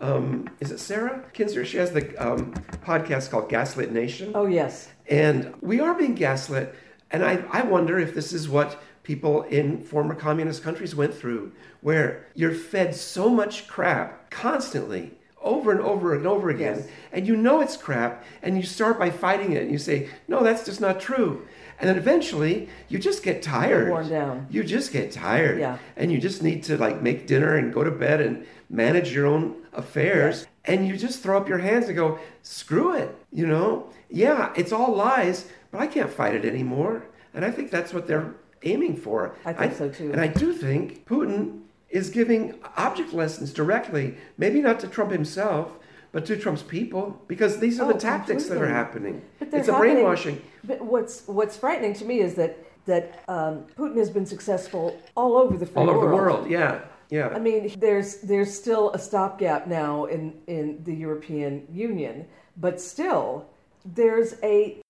um, 0.01 0.49
is 0.61 0.71
it 0.73 0.81
sarah 0.81 1.23
kendzior 1.35 1.65
she 1.65 1.77
has 1.77 1.93
the 1.93 2.17
um, 2.17 2.53
podcast 2.85 3.31
called 3.31 3.49
gaslit 3.49 3.93
nation 3.93 4.33
Oh, 4.35 4.47
yes. 4.47 4.89
And 5.09 5.55
we 5.61 5.81
are 5.81 5.95
being 5.95 6.15
gaslit. 6.15 6.73
And 7.11 7.25
I, 7.25 7.43
I 7.51 7.63
wonder 7.63 7.99
if 7.99 8.15
this 8.15 8.33
is 8.33 8.49
what 8.49 8.81
people 9.03 9.43
in 9.43 9.83
former 9.83 10.15
communist 10.15 10.63
countries 10.63 10.95
went 10.95 11.13
through, 11.13 11.51
where 11.81 12.27
you're 12.35 12.55
fed 12.55 12.95
so 12.95 13.29
much 13.29 13.67
crap 13.67 14.31
constantly, 14.31 15.19
over 15.43 15.73
and 15.73 15.81
over 15.81 16.15
and 16.15 16.27
over 16.29 16.49
again, 16.51 16.77
Yes. 16.79 16.89
and 17.13 17.27
you 17.27 17.37
know 17.37 17.61
it's 17.61 17.77
crap, 17.77 18.23
and 18.43 18.57
you 18.57 18.63
start 18.63 19.01
by 19.01 19.11
fighting 19.11 19.51
it, 19.53 19.63
and 19.63 19.73
you 19.73 19.79
say, 19.79 20.09
no, 20.29 20.45
that's 20.45 20.65
just 20.65 20.81
not 20.81 21.01
true. 21.01 21.45
And 21.81 21.89
then 21.89 21.97
eventually, 21.97 22.69
you 22.89 22.99
just 22.99 23.23
get 23.23 23.43
tired. 23.43 23.89
worn 23.89 24.09
down. 24.09 24.47
You 24.51 24.63
just 24.63 24.93
get 24.93 25.11
tired. 25.11 25.59
Yeah. 25.59 25.79
And 25.97 26.13
you 26.13 26.19
just 26.19 26.43
need 26.43 26.63
to 26.65 26.77
like 26.77 27.01
make 27.01 27.27
dinner 27.27 27.57
and 27.57 27.73
go 27.73 27.83
to 27.83 27.91
bed 27.91 28.21
and 28.21 28.47
manage 28.69 29.13
your 29.15 29.27
own 29.27 29.57
affairs. 29.73 30.47
And 30.67 30.87
you 30.87 30.97
just 30.99 31.23
throw 31.23 31.39
up 31.39 31.49
your 31.49 31.59
hands 31.59 31.87
and 31.87 31.97
go, 31.97 32.19
screw 32.43 32.95
it. 32.95 33.17
You 33.33 33.47
know? 33.47 33.89
Yeah, 34.11 34.53
it's 34.57 34.73
all 34.73 34.95
lies, 34.95 35.47
but 35.71 35.81
I 35.81 35.87
can't 35.87 36.13
fight 36.13 36.35
it 36.35 36.45
anymore. 36.45 37.07
And 37.33 37.45
I 37.45 37.51
think 37.51 37.71
that's 37.71 37.95
what 37.95 38.07
they're 38.07 38.35
aiming 38.63 38.97
for. 38.97 39.35
I 39.47 39.55
think 39.55 39.75
so, 39.75 39.89
too. 39.89 40.13
And 40.13 40.21
I 40.21 40.27
do 40.27 40.53
think 40.53 41.07
Putin 41.07 41.61
is 41.89 42.11
giving 42.11 42.59
object 42.77 43.13
lessons 43.13 43.53
directly, 43.53 44.17
maybe 44.37 44.61
not 44.61 44.81
to 44.81 44.87
Trump 44.87 45.13
himself, 45.13 45.79
but 46.13 46.27
to 46.27 46.37
Trump's 46.37 46.63
people, 46.63 47.21
because 47.29 47.59
these 47.59 47.79
are 47.81 47.89
Oh, 47.89 47.93
the 47.93 47.99
tactics 47.99 48.47
that 48.47 48.61
are 48.61 48.67
happening. 48.69 49.23
But 49.39 49.49
It's 49.55 49.69
a 49.69 49.73
happening- 49.73 49.95
brainwashing. 49.97 50.43
But 50.65 50.81
what's 50.85 51.27
what's 51.29 51.57
frightening 51.57 51.95
to 51.95 52.05
me 52.05 52.21
is 52.21 52.35
that 52.35 52.59
that 52.87 53.23
um, 53.29 53.67
Putin 53.77 53.97
has 53.99 54.11
been 54.11 54.27
successful 54.27 54.99
all 55.17 55.37
over 55.37 55.57
the 55.57 55.69
All 55.77 55.89
over 55.91 55.99
world. 56.01 56.11
the 56.11 56.17
world, 56.17 56.51
yeah. 56.51 56.81
Yeah. 57.11 57.29
I 57.29 57.39
mean, 57.41 57.73
there's 57.79 58.17
there's 58.23 58.53
still 58.63 58.91
a 58.93 58.99
stopgap 58.99 59.67
now 59.67 60.05
in 60.07 60.41
in 60.47 60.83
the 60.85 60.95
European 60.95 61.67
Union, 61.71 62.27
but 62.57 62.81
still 62.81 63.47
there's 63.85 64.35
a 64.43 64.81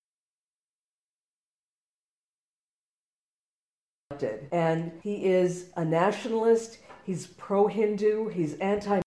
And 4.53 4.93
he 5.03 5.25
is 5.27 5.71
a 5.77 5.85
nationalist, 5.85 6.79
he's 7.05 7.27
pro 7.27 7.69
Hindu, 7.69 8.29
he's 8.29 8.55
anti. 8.59 9.01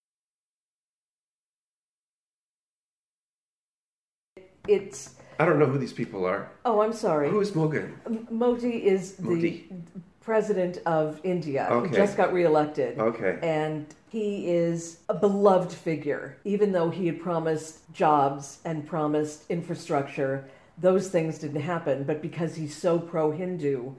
It's. 4.67 5.15
I 5.39 5.45
don't 5.45 5.59
know 5.59 5.65
who 5.65 5.77
these 5.77 5.93
people 5.93 6.25
are. 6.25 6.49
Oh, 6.63 6.81
I'm 6.81 6.93
sorry. 6.93 7.29
Who 7.29 7.39
is 7.41 7.55
Mogan? 7.55 7.97
Modi 8.29 8.85
is 8.85 9.19
Modi. 9.19 9.65
the 9.69 10.01
president 10.21 10.77
of 10.85 11.19
India 11.23 11.67
Okay. 11.69 11.89
who 11.89 11.95
just 11.95 12.15
got 12.15 12.31
reelected. 12.31 12.97
Okay. 12.99 13.39
And 13.41 13.85
he 14.09 14.47
is 14.49 14.99
a 15.09 15.13
beloved 15.13 15.71
figure, 15.73 16.37
even 16.45 16.71
though 16.71 16.89
he 16.89 17.07
had 17.07 17.19
promised 17.19 17.79
jobs 17.93 18.59
and 18.63 18.87
promised 18.87 19.43
infrastructure. 19.49 20.45
Those 20.77 21.09
things 21.09 21.39
didn't 21.39 21.61
happen, 21.61 22.03
but 22.03 22.21
because 22.21 22.55
he's 22.55 22.75
so 22.75 22.97
pro 22.99 23.31
Hindu, 23.31 23.93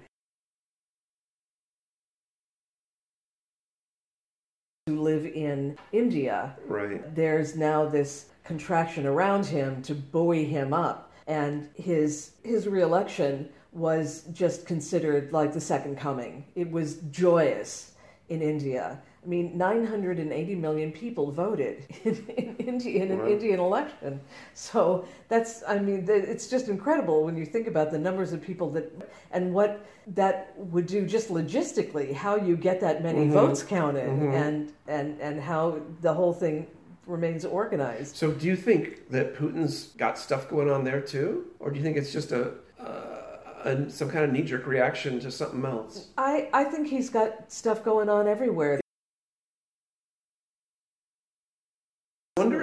who 4.86 5.00
live 5.00 5.24
in 5.24 5.78
India, 5.92 6.54
Right. 6.66 7.14
there's 7.14 7.56
now 7.56 7.86
this 7.86 8.26
contraction 8.44 9.06
around 9.06 9.46
him 9.46 9.80
to 9.80 9.94
buoy 9.94 10.44
him 10.44 10.74
up. 10.74 11.10
And 11.26 11.70
his 11.74 12.32
his 12.42 12.68
reelection 12.68 13.48
was 13.72 14.24
just 14.34 14.66
considered 14.66 15.32
like 15.32 15.54
the 15.54 15.60
second 15.60 15.96
coming. 15.96 16.44
It 16.54 16.70
was 16.70 16.96
joyous 17.10 17.92
in 18.28 18.42
india 18.42 19.00
i 19.24 19.28
mean 19.28 19.56
980 19.56 20.54
million 20.54 20.92
people 20.92 21.30
voted 21.30 21.84
in, 22.04 22.14
in 22.36 22.56
india 22.56 23.02
in 23.02 23.10
an 23.10 23.18
Wow. 23.20 23.26
indian 23.28 23.60
election 23.60 24.20
so 24.54 25.06
that's 25.28 25.62
i 25.66 25.78
mean 25.78 26.04
it's 26.08 26.48
just 26.48 26.68
incredible 26.68 27.24
when 27.24 27.36
you 27.36 27.46
think 27.46 27.66
about 27.66 27.90
the 27.90 27.98
numbers 27.98 28.32
of 28.32 28.42
people 28.42 28.70
that 28.70 28.86
and 29.32 29.52
what 29.54 29.84
that 30.06 30.52
would 30.56 30.86
do 30.86 31.06
just 31.06 31.28
logistically 31.30 32.12
how 32.12 32.36
you 32.36 32.56
get 32.56 32.80
that 32.80 33.02
many 33.02 33.20
Mhm. 33.26 33.32
votes 33.32 33.62
counted 33.62 34.08
Mhm. 34.10 34.32
and 34.34 34.72
and 34.88 35.20
and 35.20 35.40
how 35.40 35.78
the 36.02 36.12
whole 36.12 36.32
thing 36.32 36.66
remains 37.06 37.44
organized. 37.44 38.16
So, 38.16 38.30
do 38.30 38.46
you 38.46 38.56
think 38.56 39.10
that 39.10 39.34
Putin's 39.36 39.88
got 40.04 40.18
stuff 40.18 40.48
going 40.48 40.70
on 40.70 40.84
there 40.84 41.02
too, 41.02 41.46
or 41.60 41.70
do 41.70 41.76
you 41.76 41.82
think 41.82 41.98
it's 41.98 42.12
just 42.12 42.32
a, 42.32 42.52
uh, 42.80 43.68
a 43.70 43.90
some 43.90 44.08
kind 44.08 44.24
of 44.24 44.32
knee 44.32 44.42
jerk 44.42 44.66
reaction 44.66 45.20
to 45.20 45.30
something 45.30 45.64
else? 45.66 46.08
I, 46.16 46.48
I 46.54 46.64
think 46.64 46.88
he's 46.88 47.10
got 47.10 47.52
stuff 47.52 47.84
going 47.84 48.08
on 48.08 48.26
everywhere. 48.26 48.80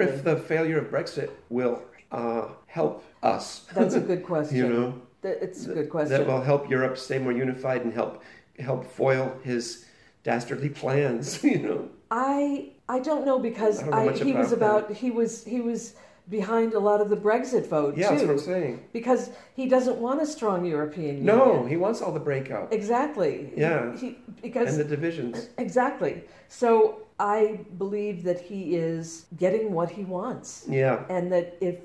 If 0.02 0.24
the 0.24 0.36
failure 0.36 0.78
of 0.78 0.86
Brexit 0.90 1.30
will 1.48 1.82
uh, 2.10 2.48
help 2.66 3.04
us. 3.22 3.66
That's 3.74 3.94
a 3.94 4.00
good 4.10 4.24
question. 4.24 4.56
you 4.56 4.68
know, 4.68 5.00
That- 5.22 5.42
it's 5.42 5.66
a 5.66 5.74
good 5.74 5.90
question. 5.90 6.10
that 6.16 6.26
will 6.26 6.42
help 6.42 6.68
Europe 6.70 6.98
stay 6.98 7.18
more 7.18 7.32
unified 7.32 7.82
and 7.84 7.92
help 7.92 8.22
help 8.58 8.84
foil 8.84 9.36
his 9.42 9.86
dastardly 10.24 10.68
plans. 10.68 11.42
You 11.52 11.58
know, 11.58 11.88
I 12.10 12.70
I 12.88 12.98
don't 13.00 13.24
know 13.24 13.38
because 13.38 13.78
I 13.82 13.86
don't 13.86 14.06
know 14.06 14.12
I, 14.12 14.24
he 14.24 14.32
was 14.32 14.52
about 14.52 14.84
about 14.84 14.96
he 14.96 15.10
was 15.10 15.44
he 15.44 15.60
was 15.60 15.94
behind 16.28 16.72
a 16.74 16.78
lot 16.78 17.00
of 17.00 17.08
the 17.10 17.16
Brexit 17.16 17.66
vote 17.66 17.96
yeah, 17.96 18.08
too. 18.08 18.14
that's 18.14 18.22
what 18.26 18.32
I'm 18.32 18.38
saying. 18.38 18.84
Because 18.92 19.30
he 19.54 19.66
doesn't 19.68 19.98
want 19.98 20.22
a 20.22 20.26
strong 20.26 20.64
European 20.64 21.16
Union. 21.16 21.24
No, 21.26 21.52
Union. 21.54 21.68
he 21.68 21.76
wants 21.76 22.00
all 22.00 22.12
the 22.12 22.20
breakup 22.20 22.72
Exactly. 22.72 23.52
Yeah. 23.56 23.96
He, 23.96 24.18
because 24.40 24.68
and 24.70 24.78
the 24.80 24.84
divisions. 24.96 25.48
exactly. 25.58 26.22
So 26.48 27.01
I 27.22 27.60
believe 27.78 28.24
that 28.24 28.40
he 28.40 28.74
is 28.74 29.26
getting 29.36 29.72
what 29.72 29.90
he 29.90 30.04
wants. 30.04 30.66
Yeah, 30.68 31.04
And 31.08 31.30
that 31.32 31.56
if 31.60 31.78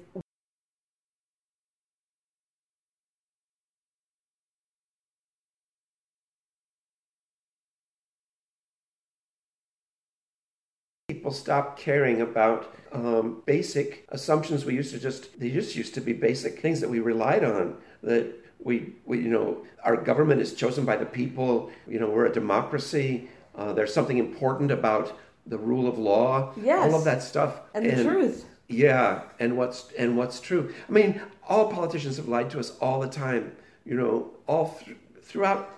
people 11.07 11.31
stop 11.31 11.79
caring 11.79 12.21
about 12.21 12.75
um, 12.91 13.41
basic 13.45 14.05
assumptions 14.09 14.65
we 14.65 14.73
used 14.73 14.91
to 14.91 14.99
just 14.99 15.39
they 15.39 15.49
just 15.49 15.75
used 15.75 15.93
to 15.93 16.01
be 16.01 16.13
basic 16.13 16.59
things 16.61 16.81
that 16.81 16.89
we 16.89 16.99
relied 16.99 17.43
on 17.43 17.77
that 18.03 18.27
we, 18.59 18.93
we 19.05 19.19
you 19.19 19.29
know 19.29 19.63
our 19.83 19.95
government 19.95 20.41
is 20.41 20.53
chosen 20.53 20.83
by 20.83 20.97
the 20.97 21.05
people 21.05 21.71
you 21.87 21.99
know 21.99 22.09
we're 22.09 22.25
a 22.25 22.33
democracy 22.33 23.29
uh, 23.55 23.71
there's 23.73 23.93
something 23.93 24.17
important 24.17 24.69
about 24.71 25.17
the 25.47 25.57
rule 25.57 25.87
of 25.87 25.97
law 25.97 26.53
Yes. 26.61 26.83
all 26.91 26.97
of 26.99 27.05
that 27.05 27.23
stuff 27.23 27.61
and 27.73 27.85
the 27.89 28.03
truth. 28.03 28.45
yeah, 28.67 29.21
and 29.39 29.57
what's 29.57 29.91
and 29.97 30.17
what's 30.17 30.39
true. 30.39 30.73
I 30.87 30.91
mean, 30.91 31.21
all 31.47 31.71
politicians 31.71 32.17
have 32.17 32.27
lied 32.27 32.49
to 32.51 32.59
us 32.59 32.77
all 32.79 32.99
the 32.99 33.07
time. 33.09 33.55
You 33.85 33.95
know, 33.95 34.31
all 34.47 34.77
th- 34.83 34.97
throughout. 35.21 35.69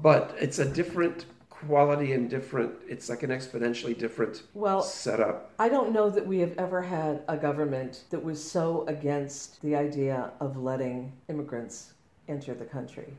But 0.00 0.36
it's 0.40 0.60
a 0.60 0.64
different 0.64 1.26
quality 1.48 2.12
and 2.12 2.30
different. 2.30 2.72
It's 2.88 3.08
like 3.08 3.24
an 3.24 3.30
exponentially 3.30 3.98
different 3.98 4.44
Well, 4.54 4.82
setup. 4.82 5.50
I 5.58 5.68
don't 5.68 5.92
know 5.92 6.08
that 6.10 6.26
we 6.26 6.38
have 6.38 6.54
ever 6.56 6.80
had 6.82 7.22
a 7.28 7.36
government 7.36 8.04
that 8.10 8.22
was 8.22 8.42
so 8.42 8.84
against 8.86 9.60
the 9.62 9.74
idea 9.74 10.30
of 10.38 10.56
letting 10.56 11.12
immigrants 11.28 11.92
enter 12.28 12.54
the 12.54 12.64
country. 12.64 13.12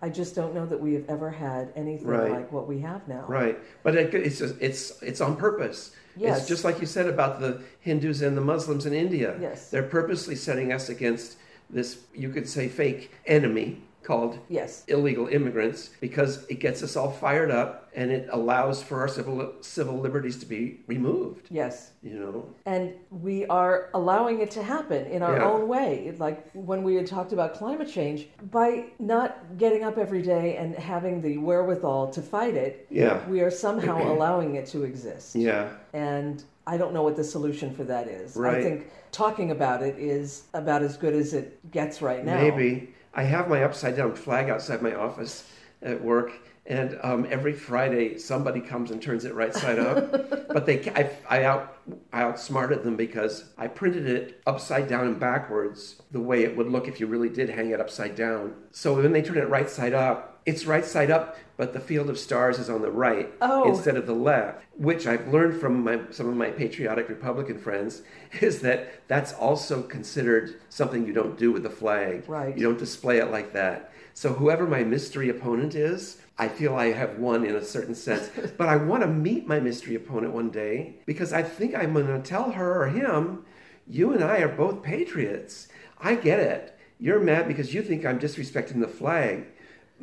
I 0.00 0.08
just 0.08 0.34
don't 0.36 0.54
know 0.54 0.64
that 0.66 0.80
we 0.80 0.94
have 0.94 1.04
ever 1.08 1.30
had 1.30 1.72
anything 1.74 2.06
Right. 2.06 2.30
like 2.30 2.52
what 2.52 2.68
we 2.68 2.80
have 2.80 3.06
now. 3.08 3.24
Right, 3.28 3.58
but 3.82 3.96
it, 3.96 4.14
it's 4.14 4.38
just, 4.38 4.54
it's 4.60 5.02
it's 5.02 5.20
on 5.20 5.36
purpose. 5.36 5.92
Yes. 6.16 6.40
It's 6.40 6.48
just 6.48 6.64
like 6.64 6.80
you 6.80 6.86
said 6.86 7.06
about 7.06 7.40
the 7.40 7.62
Hindus 7.80 8.22
and 8.22 8.36
the 8.36 8.40
Muslims 8.40 8.86
in 8.86 8.92
India. 8.92 9.36
Yes. 9.40 9.70
They're 9.70 9.82
purposely 9.84 10.34
setting 10.34 10.72
us 10.72 10.88
against 10.88 11.36
this, 11.70 11.98
you 12.14 12.30
could 12.30 12.48
say, 12.48 12.68
fake 12.68 13.12
enemy 13.26 13.82
called 14.08 14.38
Yes. 14.48 14.84
illegal 14.88 15.26
immigrants 15.28 15.90
because 16.00 16.46
it 16.48 16.60
gets 16.60 16.82
us 16.82 16.96
all 16.96 17.10
fired 17.10 17.50
up 17.50 17.90
and 17.94 18.10
it 18.10 18.26
allows 18.32 18.82
for 18.82 19.00
our 19.02 19.08
civil 19.08 19.52
civil 19.60 19.98
liberties 20.00 20.38
to 20.38 20.46
be 20.46 20.80
removed. 20.86 21.46
Yes. 21.50 21.90
You 22.02 22.14
know, 22.20 22.46
And 22.64 22.94
we 23.10 23.44
are 23.46 23.90
allowing 23.92 24.40
it 24.40 24.50
to 24.52 24.62
happen 24.62 25.04
in 25.16 25.20
our 25.22 25.36
Yeah. 25.36 25.50
own 25.50 25.68
way. 25.68 26.14
Like 26.18 26.38
when 26.54 26.82
we 26.82 26.94
had 26.94 27.06
talked 27.06 27.32
about 27.34 27.52
climate 27.52 27.88
change, 27.88 28.30
by 28.50 28.68
not 28.98 29.58
getting 29.58 29.82
up 29.84 29.98
every 29.98 30.22
day 30.22 30.56
and 30.56 30.74
having 30.74 31.20
the 31.20 31.36
wherewithal 31.36 32.08
to 32.16 32.22
fight 32.22 32.54
it, 32.54 32.86
yeah, 32.90 33.28
we 33.28 33.42
are 33.42 33.50
somehow 33.50 33.96
allowing 34.14 34.54
it 34.54 34.64
to 34.74 34.84
exist. 34.84 35.36
yeah, 35.36 35.68
And 35.92 36.42
I 36.66 36.78
don't 36.78 36.92
know 36.94 37.02
what 37.02 37.16
the 37.16 37.24
solution 37.24 37.68
for 37.74 37.84
that 37.84 38.08
is. 38.08 38.36
Right. 38.36 38.56
I 38.58 38.62
think 38.62 38.86
talking 39.10 39.50
about 39.50 39.82
it 39.82 39.96
is 39.98 40.44
about 40.54 40.82
as 40.82 40.96
good 40.96 41.14
as 41.14 41.34
it 41.34 41.46
gets 41.70 42.00
right 42.00 42.24
now. 42.24 42.36
maybe. 42.40 42.94
I 43.14 43.24
have 43.24 43.48
my 43.48 43.64
upside 43.64 43.96
down 43.96 44.14
flag 44.14 44.50
outside 44.50 44.82
my 44.82 44.94
office 44.94 45.50
at 45.82 46.02
work. 46.02 46.32
And 46.66 46.98
um, 47.02 47.26
every 47.30 47.54
Friday, 47.54 48.18
somebody 48.18 48.60
comes 48.60 48.90
and 48.90 49.00
turns 49.00 49.24
it 49.24 49.34
right 49.34 49.54
side 49.54 49.78
up. 49.78 50.10
but 50.48 50.66
they, 50.66 50.90
I, 50.90 51.10
I 51.28 51.44
out, 51.44 51.78
I 52.12 52.22
outsmarted 52.22 52.82
them 52.82 52.94
because 52.94 53.44
I 53.56 53.68
printed 53.68 54.06
it 54.06 54.42
upside 54.46 54.86
down 54.86 55.06
and 55.06 55.18
backwards, 55.18 56.02
the 56.10 56.20
way 56.20 56.44
it 56.44 56.54
would 56.56 56.68
look 56.68 56.86
if 56.86 57.00
you 57.00 57.06
really 57.06 57.30
did 57.30 57.48
hang 57.48 57.70
it 57.70 57.80
upside 57.80 58.16
down. 58.16 58.54
So 58.70 58.94
when 58.94 59.12
they 59.12 59.22
turn 59.22 59.38
it 59.38 59.48
right 59.48 59.70
side 59.70 59.94
up, 59.94 60.37
it's 60.48 60.64
right 60.64 60.84
side 60.84 61.10
up, 61.10 61.36
but 61.58 61.74
the 61.74 61.80
field 61.80 62.08
of 62.08 62.18
stars 62.18 62.58
is 62.58 62.70
on 62.70 62.80
the 62.80 62.90
right 62.90 63.30
Oh. 63.42 63.68
instead 63.68 63.96
of 63.96 64.06
the 64.06 64.14
left. 64.14 64.64
Which 64.78 65.06
I've 65.06 65.28
learned 65.28 65.60
from 65.60 65.84
my, 65.84 66.00
some 66.10 66.26
of 66.26 66.36
my 66.36 66.50
patriotic 66.50 67.08
Republican 67.10 67.58
friends 67.58 68.00
is 68.40 68.60
that 68.60 69.06
that's 69.08 69.34
also 69.34 69.82
considered 69.82 70.58
something 70.70 71.06
you 71.06 71.12
don't 71.12 71.36
do 71.36 71.52
with 71.52 71.64
the 71.64 71.70
flag. 71.70 72.24
Right. 72.26 72.56
You 72.56 72.62
don't 72.64 72.78
display 72.78 73.18
it 73.18 73.30
like 73.30 73.52
that. 73.52 73.92
So 74.14 74.32
whoever 74.32 74.66
my 74.66 74.82
mystery 74.84 75.28
opponent 75.28 75.74
is, 75.74 76.16
I 76.38 76.48
feel 76.48 76.74
I 76.74 76.92
have 76.92 77.18
won 77.18 77.44
in 77.44 77.54
a 77.54 77.64
certain 77.64 77.94
sense. 77.94 78.30
but 78.56 78.68
I 78.68 78.76
want 78.76 79.02
to 79.02 79.08
meet 79.08 79.46
my 79.46 79.60
mystery 79.60 79.96
opponent 79.96 80.32
one 80.32 80.48
day 80.50 80.96
because 81.04 81.32
I 81.34 81.42
think 81.42 81.74
I'm 81.74 81.92
going 81.92 82.06
to 82.06 82.20
tell 82.26 82.52
her 82.52 82.82
or 82.82 82.88
him, 82.88 83.44
you 83.86 84.12
and 84.14 84.24
I 84.24 84.38
are 84.38 84.48
both 84.48 84.82
patriots. 84.82 85.68
I 86.00 86.14
get 86.14 86.40
it. 86.40 86.74
You're 86.98 87.20
mad 87.20 87.46
because 87.48 87.74
you 87.74 87.82
think 87.82 88.04
I'm 88.06 88.18
disrespecting 88.18 88.80
the 88.80 88.88
flag. 88.88 89.46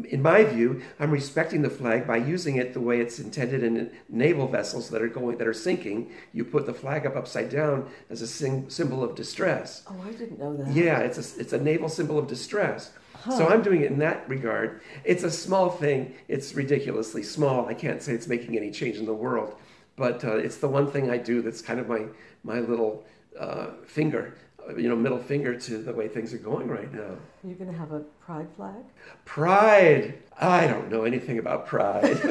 In 0.04 0.22
my 0.22 0.44
view, 0.44 0.82
I'm 1.00 1.10
respecting 1.10 1.62
the 1.62 1.70
flag 1.70 2.06
by 2.06 2.18
using 2.18 2.58
it 2.58 2.74
the 2.74 2.82
way 2.82 3.00
it's 3.00 3.18
intended 3.20 3.64
in 3.64 3.92
naval 4.10 4.46
vessels 4.48 4.90
that 4.90 5.02
are 5.02 5.08
going 5.08 5.38
that 5.38 5.48
are 5.48 5.54
sinking. 5.54 6.12
You 6.34 6.44
put 6.44 6.66
the 6.66 6.74
flag 6.74 7.06
up 7.06 7.16
upside 7.16 7.50
down 7.50 7.90
as 8.10 8.22
a 8.22 8.28
sing, 8.28 8.70
symbol 8.70 9.04
of 9.04 9.16
distress. 9.16 9.84
Oh, 9.90 10.02
I 10.06 10.12
didn't 10.12 10.38
know 10.38 10.56
that. 10.58 10.74
Yeah, 10.74 11.00
it's 11.00 11.18
a 11.18 11.40
it's 11.40 11.54
a 11.54 11.62
naval 11.62 11.88
symbol 11.88 12.20
of 12.20 12.28
distress. 12.28 12.92
So 13.30 13.48
I'm 13.48 13.64
doing 13.64 13.82
it 13.82 13.90
in 13.90 13.98
that 14.00 14.30
regard. 14.30 14.82
It's 15.04 15.24
a 15.24 15.32
small 15.32 15.72
thing. 15.72 16.14
It's 16.28 16.54
ridiculously 16.54 17.24
small. 17.24 17.66
I 17.66 17.74
can't 17.74 18.00
say 18.00 18.14
it's 18.14 18.28
making 18.28 18.56
any 18.56 18.70
change 18.70 18.98
in 18.98 19.06
the 19.06 19.16
world, 19.16 19.56
but 19.96 20.24
uh, 20.24 20.36
it's 20.38 20.58
the 20.58 20.68
one 20.68 20.92
thing 20.92 21.10
I 21.10 21.18
do 21.18 21.42
that's 21.42 21.62
kind 21.62 21.80
of 21.80 21.88
my 21.88 22.06
my 22.44 22.60
little 22.60 23.04
uh, 23.40 23.68
finger, 23.86 24.36
Uh, 24.68 24.76
you 24.76 24.90
know, 24.90 24.96
middle 24.96 25.18
finger 25.20 25.58
to 25.60 25.78
the 25.78 25.94
way 25.94 26.08
things 26.08 26.34
are 26.34 26.38
going 26.40 26.68
right 26.68 26.92
now. 26.94 27.16
You're 27.44 27.56
going 27.56 27.72
to 27.72 27.78
have 27.78 27.92
a 27.92 28.00
pride 28.26 28.48
flag? 28.56 28.84
Pride. 29.26 30.16
I 30.40 30.68
don't 30.68 30.90
know 30.92 31.04
anything 31.04 31.40
about 31.40 31.66
pride. 31.68 32.04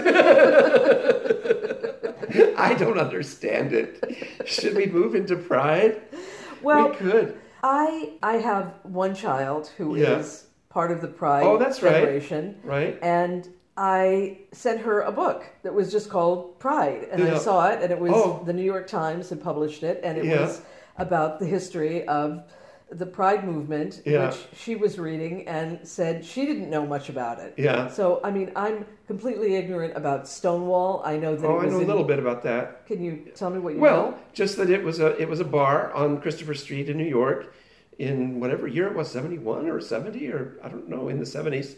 I 2.56 2.74
don't 2.78 2.98
understand 2.98 3.72
it. 3.72 4.28
Should 4.46 4.74
we 4.76 4.86
move 4.86 5.14
into 5.14 5.36
pride? 5.36 6.02
Well, 6.62 6.88
we 6.90 6.96
could. 6.96 7.38
I 7.62 8.12
I 8.22 8.34
have 8.34 8.74
one 8.82 9.14
child 9.14 9.68
who 9.76 9.94
is 9.94 10.02
Yeah. 10.02 10.22
part 10.72 10.90
of 10.90 11.00
the 11.00 11.08
Pride 11.08 11.44
Oh, 11.44 11.56
that's 11.58 11.82
right. 11.82 11.92
Federation, 11.94 12.56
Right? 12.64 12.98
and 13.02 13.48
I 13.76 14.38
sent 14.52 14.80
her 14.82 15.00
a 15.02 15.10
book 15.12 15.44
that 15.62 15.72
was 15.74 15.90
just 15.90 16.08
called 16.10 16.58
Pride, 16.58 17.08
and 17.10 17.22
I 17.22 17.38
saw 17.38 17.68
it, 17.70 17.80
and 17.82 17.90
it 17.90 17.98
was 17.98 18.12
Oh. 18.14 18.42
the 18.44 18.52
New 18.52 18.62
York 18.62 18.86
Times 18.86 19.30
had 19.30 19.42
published 19.42 19.82
it, 19.82 20.00
and 20.04 20.18
it 20.18 20.24
Yeah. 20.26 20.42
was 20.42 20.62
about 20.98 21.38
the 21.38 21.46
history 21.46 22.06
of 22.06 22.44
the 22.90 23.06
Pride 23.06 23.44
movement, 23.44 24.02
Yeah. 24.04 24.26
which 24.26 24.36
she 24.54 24.76
was 24.76 24.98
reading 24.98 25.48
and 25.48 25.80
said 25.86 26.24
she 26.24 26.46
didn't 26.46 26.70
know 26.70 26.86
much 26.86 27.08
about 27.08 27.40
it. 27.40 27.54
Yeah. 27.56 27.88
So, 27.88 28.20
I 28.22 28.30
mean, 28.30 28.52
I'm 28.54 28.84
completely 29.08 29.56
ignorant 29.56 29.96
about 29.96 30.28
Stonewall. 30.28 31.02
I 31.04 31.16
know 31.16 31.34
that 31.34 31.46
Oh, 31.46 31.58
I 31.60 31.66
know 31.66 31.78
a 31.78 31.78
little 31.78 32.04
bit 32.04 32.18
about 32.18 32.42
that. 32.44 32.86
Can 32.86 33.02
you 33.02 33.26
tell 33.34 33.50
me 33.50 33.58
what 33.58 33.74
you 33.74 33.80
Well, 33.80 34.10
know? 34.12 34.18
just 34.32 34.56
that 34.58 34.70
it 34.70 34.84
was 34.84 35.00
a 35.00 35.20
it 35.20 35.28
was 35.28 35.40
a 35.40 35.44
bar 35.44 35.92
on 35.92 36.20
Christopher 36.20 36.54
Street 36.54 36.88
in 36.88 36.96
New 36.96 37.04
York 37.08 37.52
in 37.98 38.38
whatever 38.38 38.68
year 38.68 38.86
it 38.86 38.94
was, 38.94 39.10
seventy 39.10 39.38
one 39.38 39.66
or 39.68 39.80
seventy 39.80 40.28
or 40.30 40.58
I 40.62 40.68
don't 40.68 40.88
know, 40.88 41.08
in 41.08 41.18
the 41.18 41.26
seventies. 41.26 41.76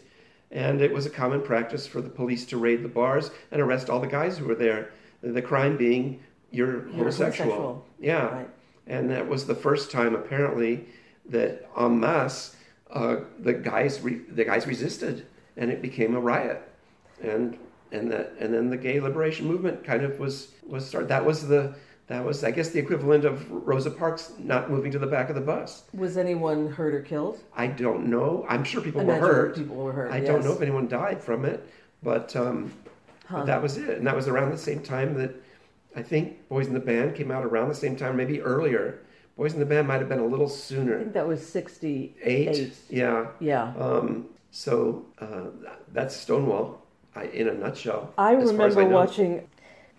And 0.51 0.81
it 0.81 0.93
was 0.93 1.05
a 1.05 1.09
common 1.09 1.41
practice 1.41 1.87
for 1.87 1.99
the 2.01 2.09
police 2.09 2.45
to 2.47 2.57
raid 2.57 2.83
the 2.83 2.89
bars 2.89 3.31
and 3.51 3.61
arrest 3.61 3.89
all 3.89 3.99
the 3.99 4.07
guys 4.07 4.37
who 4.37 4.45
were 4.45 4.55
there. 4.55 4.91
The 5.23 5.41
crime 5.41 5.77
being 5.77 6.19
you're, 6.51 6.81
homosexual. 6.89 7.51
homosexual. 7.51 7.85
Yeah. 7.99 8.27
Right. 8.35 8.49
And 8.87 9.09
that 9.11 9.27
was 9.27 9.45
the 9.45 9.55
first 9.55 9.91
time 9.91 10.15
apparently 10.15 10.85
that 11.29 11.69
en 11.77 11.99
masse 11.99 12.55
uh, 12.91 13.17
the 13.39 13.53
guys 13.53 13.99
re- 14.01 14.21
the 14.29 14.45
guys 14.45 14.65
resisted 14.65 15.25
and 15.57 15.69
it 15.69 15.81
became 15.81 16.15
a 16.15 16.19
riot. 16.19 16.61
And 17.21 17.57
and 17.91 18.11
that 18.11 18.33
and 18.39 18.53
then 18.53 18.69
the 18.69 18.77
gay 18.77 18.99
liberation 18.99 19.45
movement 19.47 19.83
kind 19.83 20.03
of 20.03 20.19
was 20.19 20.51
was 20.65 20.87
started. 20.87 21.09
That 21.09 21.25
was 21.25 21.47
the 21.47 21.75
that 22.07 22.23
was 22.23 22.43
I 22.43 22.51
guess 22.51 22.69
the 22.69 22.79
equivalent 22.79 23.25
of 23.25 23.49
Rosa 23.51 23.91
Parks 23.91 24.31
not 24.39 24.71
moving 24.71 24.91
to 24.91 24.99
the 24.99 25.07
back 25.07 25.29
of 25.29 25.35
the 25.35 25.41
bus. 25.41 25.83
Was 25.93 26.17
anyone 26.17 26.71
hurt 26.71 26.93
or 26.93 27.01
killed? 27.01 27.39
I 27.55 27.67
don't 27.67 28.07
know. 28.07 28.45
I'm 28.47 28.63
sure 28.63 28.81
people 28.81 29.01
I 29.01 29.05
were 29.05 29.15
hurt. 29.15 29.55
people 29.55 29.75
were 29.75 29.91
hurt, 29.91 30.11
I 30.11 30.21
don't 30.21 30.43
know 30.43 30.53
if 30.53 30.61
anyone 30.61 30.87
died 30.87 31.21
from 31.21 31.43
it, 31.43 31.67
but, 32.01 32.33
um, 32.35 32.71
but 33.29 33.45
that 33.45 33.61
was 33.61 33.77
it. 33.77 33.97
And 33.97 34.07
that 34.07 34.15
was 34.15 34.29
around 34.29 34.51
the 34.51 34.57
same 34.57 34.81
time 34.81 35.15
that 35.15 35.35
I 35.97 36.03
think 36.03 36.47
Boys 36.47 36.67
in 36.67 36.73
the 36.73 36.79
Band 36.79 37.15
came 37.15 37.31
out 37.31 37.43
around 37.43 37.69
the 37.69 37.75
same 37.75 37.95
time, 37.95 38.15
maybe 38.15 38.39
earlier. 38.39 38.99
Boys 39.35 39.53
in 39.53 39.59
the 39.59 39.65
Band 39.65 39.87
might 39.87 39.99
have 39.99 40.07
been 40.07 40.19
a 40.19 40.25
little 40.25 40.47
sooner. 40.47 40.95
I 40.95 40.99
think 40.99 41.13
that 41.13 41.27
was 41.27 41.43
68. 41.43 42.15
Eight, 42.21 42.73
yeah. 42.87 43.27
Yeah. 43.39 43.73
Um, 43.79 44.27
so 44.51 45.07
uh, 45.17 45.45
that's 45.93 46.15
Stonewall 46.15 46.83
I, 47.15 47.23
in 47.25 47.47
a 47.47 47.53
nutshell. 47.55 48.13
I 48.15 48.35
as 48.35 48.51
far 48.51 48.67
as 48.67 48.75
remember 48.75 48.91
know. 48.91 48.95
watching 48.95 49.49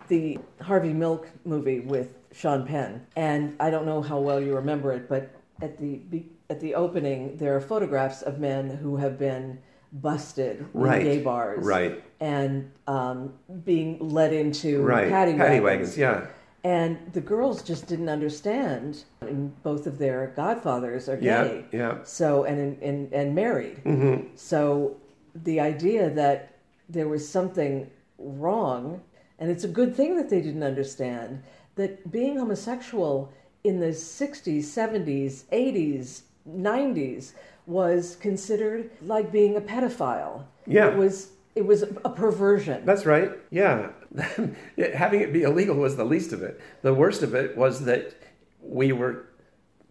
the 0.06 0.38
Harvey 0.62 0.92
Milk 0.92 1.28
movie 1.44 1.80
with 1.80 2.16
Sean 2.32 2.64
Penn, 2.64 3.04
and 3.16 3.56
I 3.58 3.70
don't 3.70 3.84
know 3.84 4.00
how 4.00 4.20
well 4.20 4.40
you 4.40 4.54
remember 4.54 4.92
it, 4.92 5.08
but 5.08 5.30
at 5.60 5.78
the 5.78 6.00
at 6.48 6.60
the 6.60 6.76
opening, 6.76 7.36
there 7.38 7.56
are 7.56 7.60
photographs 7.60 8.22
of 8.22 8.38
men 8.38 8.70
who 8.70 8.96
have 8.96 9.18
been 9.18 9.58
busted 9.92 10.66
Right, 10.74 11.00
in 11.00 11.06
gay 11.06 11.22
bars, 11.22 11.64
right. 11.64 12.02
and 12.20 12.70
um, 12.86 13.32
being 13.64 13.98
led 14.00 14.32
into 14.32 14.82
Right, 14.82 15.08
paddy, 15.08 15.32
paddy 15.34 15.60
wagons. 15.60 15.96
wagons, 15.96 15.98
yeah. 15.98 16.26
And 16.64 16.98
the 17.12 17.20
girls 17.20 17.62
just 17.62 17.86
didn't 17.86 18.08
understand. 18.08 19.04
And 19.20 19.60
both 19.62 19.86
of 19.86 19.98
their 19.98 20.32
godfathers 20.36 21.08
are 21.08 21.18
Yeah, 21.20 21.44
gay. 21.44 21.64
yeah. 21.72 21.98
So 22.04 22.44
and 22.44 22.80
and 22.82 23.12
and 23.12 23.34
married. 23.34 23.82
Mm-hmm. 23.84 24.26
So 24.34 24.96
the 25.34 25.60
idea 25.60 26.10
that 26.10 26.56
there 26.88 27.08
was 27.08 27.26
something 27.28 27.88
wrong, 28.18 29.00
and 29.38 29.50
it's 29.50 29.64
a 29.64 29.68
good 29.68 29.94
thing 29.94 30.16
that 30.16 30.28
they 30.30 30.40
didn't 30.40 30.64
understand 30.64 31.42
that 31.76 32.10
being 32.10 32.38
homosexual 32.38 33.32
in 33.62 33.78
the 33.78 33.88
60s, 33.92 34.64
70s, 34.64 35.44
80s, 35.52 36.22
90s 36.48 37.32
was 37.68 38.16
considered 38.16 38.90
like 39.02 39.30
being 39.30 39.56
a 39.56 39.60
pedophile. 39.60 40.44
Yeah. 40.66 40.88
It 40.88 40.96
was 40.96 41.30
it 41.54 41.66
was 41.66 41.82
a 41.82 42.10
perversion. 42.10 42.84
That's 42.84 43.04
right. 43.04 43.32
Yeah. 43.50 43.90
Having 44.94 45.20
it 45.20 45.32
be 45.32 45.42
illegal 45.42 45.76
was 45.76 45.96
the 45.96 46.04
least 46.04 46.32
of 46.32 46.42
it. 46.42 46.60
The 46.82 46.94
worst 46.94 47.22
of 47.22 47.34
it 47.34 47.56
was 47.56 47.84
that 47.84 48.14
we 48.62 48.92
were 48.92 49.26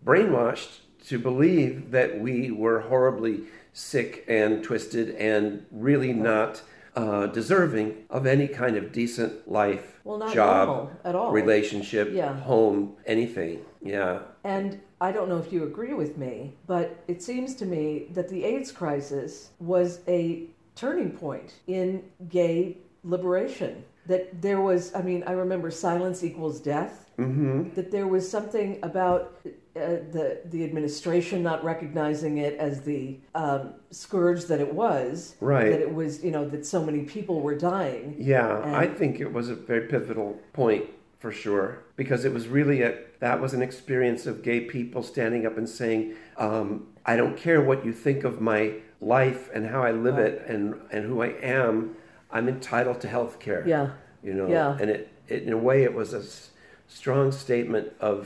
brainwashed 0.06 0.80
to 1.08 1.20
believe 1.20 1.92
that 1.92 2.20
we 2.20 2.52
were 2.52 2.82
horribly 2.82 3.44
sick 3.74 4.26
and 4.28 4.64
twisted 4.64 5.10
and 5.16 5.66
really 5.72 6.14
not 6.14 6.62
uh, 6.98 7.28
deserving 7.28 7.96
of 8.10 8.26
any 8.26 8.48
kind 8.48 8.76
of 8.76 8.92
decent 8.92 9.50
life, 9.50 10.00
Well, 10.04 10.18
not 10.18 10.34
job, 10.34 10.92
at 11.06 11.14
all. 11.16 11.32
relationship, 11.32 12.10
Yeah. 12.12 12.34
home, 12.34 12.96
anything. 13.06 13.60
Yeah. 13.84 14.20
And 14.44 14.80
I 15.00 15.12
don't 15.12 15.30
know 15.30 15.38
if 15.38 15.54
you 15.54 15.64
agree 15.64 15.94
with 15.94 16.18
me, 16.18 16.56
but 16.66 16.96
it 17.08 17.22
seems 17.22 17.54
to 17.56 17.66
me 17.66 18.08
that 18.14 18.28
the 18.30 18.44
AIDS 18.44 18.72
crisis 18.72 19.52
was 19.60 20.00
a 20.08 20.48
turning 20.76 21.12
point 21.12 21.54
in 21.68 22.04
gay 22.30 22.78
liberation. 23.04 23.84
That 24.08 24.42
there 24.42 24.62
was, 24.62 24.96
I 24.96 25.02
mean, 25.04 25.24
I 25.28 25.34
remember 25.34 25.70
silence 25.70 26.24
equals 26.24 26.60
death. 26.60 27.12
Mm-hmm. 27.20 27.74
That 27.76 27.92
there 27.92 28.08
was 28.08 28.30
something 28.30 28.80
about 28.82 29.38
uh, 29.78 30.12
the 30.12 30.40
the 30.46 30.64
administration 30.64 31.44
not 31.44 31.64
recognizing 31.64 32.38
it 32.40 32.56
as 32.58 32.82
the 32.82 33.20
um, 33.36 33.74
scourge 33.92 34.46
that 34.46 34.60
it 34.60 34.74
was. 34.74 35.36
Right. 35.40 35.70
That 35.72 35.82
it 35.82 35.94
was, 35.94 36.24
you 36.24 36.32
know, 36.32 36.48
that 36.50 36.66
so 36.66 36.84
many 36.84 37.02
people 37.04 37.42
were 37.42 37.56
dying. 37.56 38.16
Yeah, 38.18 38.64
And- 38.64 38.76
I 38.76 38.88
think 38.88 39.20
it 39.20 39.32
was 39.32 39.50
a 39.50 39.56
very 39.56 39.88
pivotal 39.88 40.40
point 40.54 40.86
for 41.20 41.32
sure 41.32 41.80
because 41.96 42.26
it 42.26 42.34
was 42.34 42.48
really 42.48 42.82
a 42.82 42.96
that 43.20 43.42
was 43.42 43.54
an 43.54 43.62
experience 43.62 44.28
of 44.28 44.44
gay 44.44 44.62
people 44.62 45.02
standing 45.04 45.46
up 45.46 45.58
and 45.58 45.68
saying, 45.68 46.14
um, 46.38 46.88
"I 47.06 47.16
don't 47.16 47.36
care 47.36 47.62
what 47.62 47.86
you 47.86 47.92
think 47.94 48.24
of 48.24 48.40
my 48.42 48.74
life 49.02 49.50
and 49.54 49.66
how 49.68 49.82
I 49.84 49.92
live 49.92 50.18
it 50.20 50.44
and 50.48 50.76
and 50.92 51.06
who 51.06 51.22
I 51.24 51.30
am. 51.42 51.96
I'm 52.32 52.48
entitled 52.50 53.02
to 53.02 53.08
health 53.08 53.40
care." 53.40 53.64
Yeah. 53.68 53.90
you 54.24 54.34
know, 54.34 54.48
Yeah. 54.48 54.78
and 54.82 54.90
it, 54.90 55.10
it 55.28 55.44
in 55.44 55.54
a 55.54 55.58
way 55.58 55.84
it 55.84 55.94
was 55.94 56.14
a 56.14 56.20
s- 56.20 56.50
strong 56.88 57.32
statement 57.32 57.88
of 58.00 58.20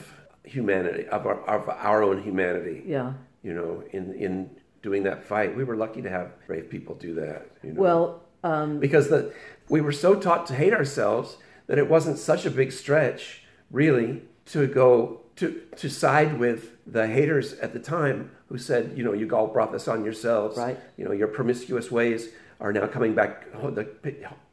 humanity 0.44 1.08
of 1.08 1.26
our 1.26 1.42
of 1.50 1.70
our 1.70 2.04
own 2.04 2.22
humanity. 2.22 2.84
Yeah. 2.86 3.14
you 3.44 3.54
know, 3.54 3.84
in 3.92 4.14
in 4.14 4.50
doing 4.82 5.04
that 5.04 5.24
fight, 5.24 5.56
we 5.56 5.64
were 5.64 5.76
lucky 5.76 6.02
to 6.02 6.10
have 6.10 6.32
brave 6.48 6.70
people 6.70 6.96
do 6.96 7.14
that. 7.16 7.48
You 7.64 7.74
know? 7.74 7.82
Well, 7.82 8.24
um, 8.44 8.80
because 8.80 9.10
the, 9.10 9.34
we 9.70 9.82
were 9.82 9.92
so 9.92 10.16
taught 10.16 10.48
to 10.48 10.56
hate 10.56 10.74
ourselves 10.74 11.38
that 11.68 11.78
it 11.78 11.90
wasn't 11.90 12.18
such 12.18 12.46
a 12.46 12.52
big 12.52 12.72
stretch, 12.72 13.44
really, 13.70 14.24
to 14.48 14.68
go 14.68 15.22
to 15.38 15.62
to 15.78 15.90
side 15.90 16.40
with 16.40 16.78
the 16.86 17.08
haters 17.08 17.54
at 17.54 17.74
the 17.74 17.80
time 17.80 18.32
who 18.50 18.58
said, 18.58 18.94
you 18.98 19.04
know, 19.04 19.14
you 19.14 19.30
all 19.36 19.48
brought 19.48 19.72
this 19.72 19.88
on 19.88 20.04
yourselves. 20.04 20.58
Right. 20.58 20.78
You 20.98 21.06
know, 21.06 21.12
your 21.12 21.28
promiscuous 21.28 21.90
ways 21.90 22.30
are 22.60 22.74
now 22.74 22.88
coming 22.88 23.16
back. 23.16 23.52
The 23.52 23.88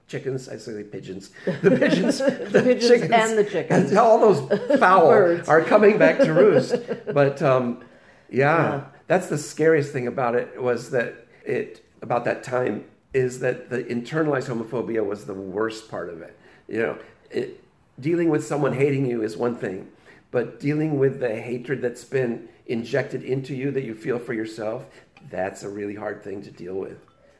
chickens, 0.08 0.48
I 0.48 0.56
say 0.56 0.82
pigeons, 0.82 1.30
the 1.62 1.70
pigeons, 1.70 2.18
the, 2.18 2.62
pigeons 2.64 3.02
and 3.02 3.38
the 3.38 3.44
chickens. 3.44 3.90
and 3.90 3.98
all 4.06 4.18
those 4.18 4.78
fowl 4.80 5.08
are 5.10 5.62
coming 5.62 5.98
back 5.98 6.18
to 6.18 6.32
roost. 6.32 6.74
But 7.12 7.40
um, 7.42 7.84
yeah, 8.30 8.56
Yeah. 8.56 8.84
that's 9.06 9.28
the 9.28 9.38
scariest 9.38 9.92
thing 9.92 10.06
about 10.06 10.34
it 10.34 10.60
was 10.60 10.90
that 10.90 11.26
it 11.44 11.84
about 12.02 12.24
that 12.24 12.42
time 12.42 12.84
is 13.14 13.40
that 13.40 13.70
the 13.70 13.82
internalized 13.84 14.48
homophobia 14.48 15.04
was 15.04 15.24
the 15.26 15.34
worst 15.34 15.90
part 15.90 16.08
of 16.10 16.22
it. 16.22 16.38
You 16.68 16.78
know, 16.78 16.98
it, 17.30 17.62
dealing 18.00 18.28
with 18.30 18.44
someone 18.46 18.72
hating 18.72 19.06
you 19.06 19.22
is 19.22 19.36
one 19.36 19.56
thing, 19.56 19.88
but 20.30 20.60
dealing 20.60 20.98
with 20.98 21.20
the 21.20 21.34
hatred 21.40 21.80
that's 21.82 22.04
been 22.04 22.48
injected 22.66 23.22
into 23.22 23.54
you 23.54 23.70
that 23.72 23.84
you 23.84 23.94
feel 23.94 24.18
for 24.18 24.34
yourself, 24.34 24.86
that's 25.30 25.62
a 25.62 25.68
really 25.68 25.94
hard 25.94 26.22
thing 26.22 26.42
to 26.42 26.50
deal 26.50 26.74
with. 26.74 26.98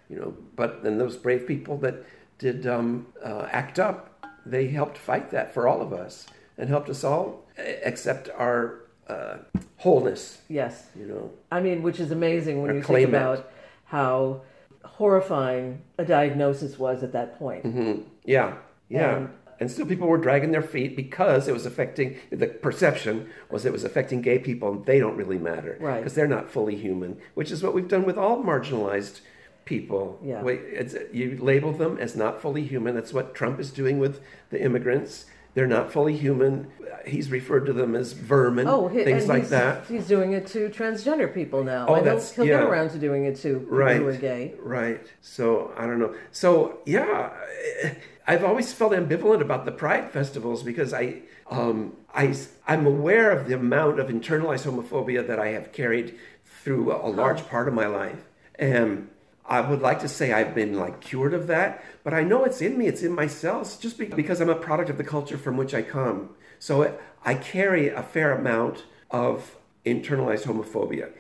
You 0.09 0.17
know, 0.19 0.35
but 0.57 0.83
then 0.83 0.97
those 0.97 1.17
brave 1.17 1.47
people 1.47 1.77
that 1.79 1.97
did 2.39 2.67
um, 2.67 3.07
uh, 3.25 3.47
act 3.51 3.79
up, 3.79 4.27
they 4.47 4.69
helped 4.69 4.97
fight 4.97 5.31
that 5.31 5.53
for 5.53 5.67
all 5.69 5.81
of 5.83 5.93
us 5.93 6.27
and 6.57 6.69
helped 6.69 6.89
us 6.89 7.05
all 7.05 7.45
accept 7.85 8.29
our 8.37 8.81
uh, 9.09 9.39
wholeness. 9.79 10.43
yes. 10.49 10.87
You 10.99 11.07
know, 11.07 11.31
I 11.51 11.61
mean, 11.61 11.83
which 11.83 11.99
is 12.01 12.11
amazing 12.11 12.63
when 12.63 12.75
you 12.75 12.83
think 12.83 13.01
it. 13.01 13.09
about 13.09 13.51
how 13.85 14.43
horrifying 14.85 15.83
a 15.99 16.05
diagnosis 16.05 16.79
was 16.79 17.03
at 17.03 17.13
that 17.13 17.39
point. 17.39 17.65
Mm-hmm. 17.65 18.03
Yeah, 18.25 18.55
yeah. 18.89 19.17
And- 19.17 19.29
And, 19.61 19.69
still, 19.69 19.87
people 19.87 20.07
were 20.07 20.19
dragging 20.19 20.53
their 20.53 20.63
feet 20.63 20.95
because 20.95 21.49
it 21.49 21.53
was 21.53 21.67
affecting 21.67 22.17
the 22.31 22.47
perception 22.47 23.29
was 23.51 23.65
it 23.65 23.73
was 23.73 23.83
affecting 23.83 24.23
gay 24.23 24.39
people, 24.39 24.71
and 24.71 24.87
they 24.87 25.01
don't 25.01 25.17
really 25.17 25.37
matter, 25.39 25.77
Right. 25.81 25.97
Because 25.99 26.15
they're 26.15 26.29
not 26.29 26.49
fully 26.49 26.77
human, 26.77 27.19
which 27.35 27.51
is 27.51 27.61
what 27.61 27.75
we've 27.75 27.89
done 27.89 28.05
with 28.07 28.17
all 28.17 28.41
marginalized 28.45 29.19
people. 29.69 30.19
Yeah. 30.25 30.43
Wait, 30.43 30.61
it's, 30.81 30.95
you 31.13 31.37
label 31.41 31.73
them 31.73 31.99
as 31.99 32.17
not 32.17 32.41
fully 32.41 32.65
human. 32.65 32.95
That's 32.95 33.13
what 33.13 33.35
Trump 33.35 33.61
is 33.61 33.71
doing 33.71 33.99
with 33.99 34.21
the 34.51 34.61
immigrants. 34.61 35.27
They're 35.55 35.67
not 35.67 35.93
fully 35.93 36.17
human. 36.17 36.71
He's 37.05 37.31
referred 37.31 37.67
to 37.67 37.73
them 37.73 37.95
as 37.95 38.13
vermin, 38.13 38.67
Oh, 38.69 38.89
he- 38.89 39.05
things 39.05 39.27
like 39.29 39.49
that. 39.49 39.87
He's 39.87 40.07
doing 40.07 40.33
it 40.33 40.47
to 40.49 40.69
transgender 40.71 41.33
people 41.33 41.65
now. 41.65 41.87
Oh, 41.89 41.95
and 41.95 42.05
he'll, 42.07 42.15
that's- 42.15 42.33
he'll 42.35 42.47
yeah. 42.47 42.61
get 42.61 42.69
around 42.71 42.91
to 42.91 42.99
doing 42.99 43.25
it 43.27 43.37
to 43.45 43.59
people 43.61 43.77
right 43.77 43.97
who 43.97 44.07
are 44.09 44.17
gay. 44.17 44.55
right 44.61 45.05
so 45.21 45.73
i 45.77 45.85
don't 45.87 45.99
know 45.99 46.15
so 46.31 46.79
yeah 46.87 47.31
i've 48.27 48.45
always 48.45 48.73
felt 48.73 48.93
ambivalent 48.93 49.41
about 49.41 49.65
the 49.65 49.73
pride 49.73 50.11
festivals 50.11 50.63
because 50.63 50.93
i 50.95 51.05
um 51.51 51.79
i 52.15 52.35
i'm 52.67 52.87
aware 52.87 53.31
of 53.31 53.49
the 53.49 53.55
amount 53.55 53.99
of 54.01 54.09
internalized 54.09 54.65
homophobia 54.69 55.27
that 55.27 55.39
i 55.39 55.49
have 55.49 55.73
carried 55.73 56.09
through 56.63 56.93
a 56.93 57.11
large 57.23 57.43
part 57.49 57.67
of 57.69 57.75
my 57.75 57.87
life 57.87 58.23
and 58.59 59.09
I 59.49 59.63
would 59.63 59.81
like 59.81 60.01
to 60.01 60.09
say 60.09 60.33
I've 60.33 60.55
been 60.55 60.75
like 60.75 61.01
cured 61.01 61.33
of 61.33 61.47
that, 61.47 61.83
but 62.05 62.13
I 62.13 62.23
know 62.23 62.45
it's 62.45 62.61
in 62.61 62.77
me, 62.77 62.87
it's 62.87 63.03
in 63.03 63.15
my 63.15 63.27
cells, 63.27 63.79
just 63.79 63.99
because 63.99 64.41
I'm 64.41 64.51
a 64.51 64.55
product 64.55 64.91
of 64.91 64.99
the 64.99 65.05
culture 65.05 65.39
from 65.39 65.57
which 65.57 65.73
I 65.73 65.81
come. 65.81 66.31
So 66.59 66.99
I 67.25 67.35
carry 67.35 67.89
a 67.89 68.03
fair 68.03 68.33
amount 68.33 68.85
of 69.11 69.57
internalized 69.87 70.45
homophobia. 70.45 71.13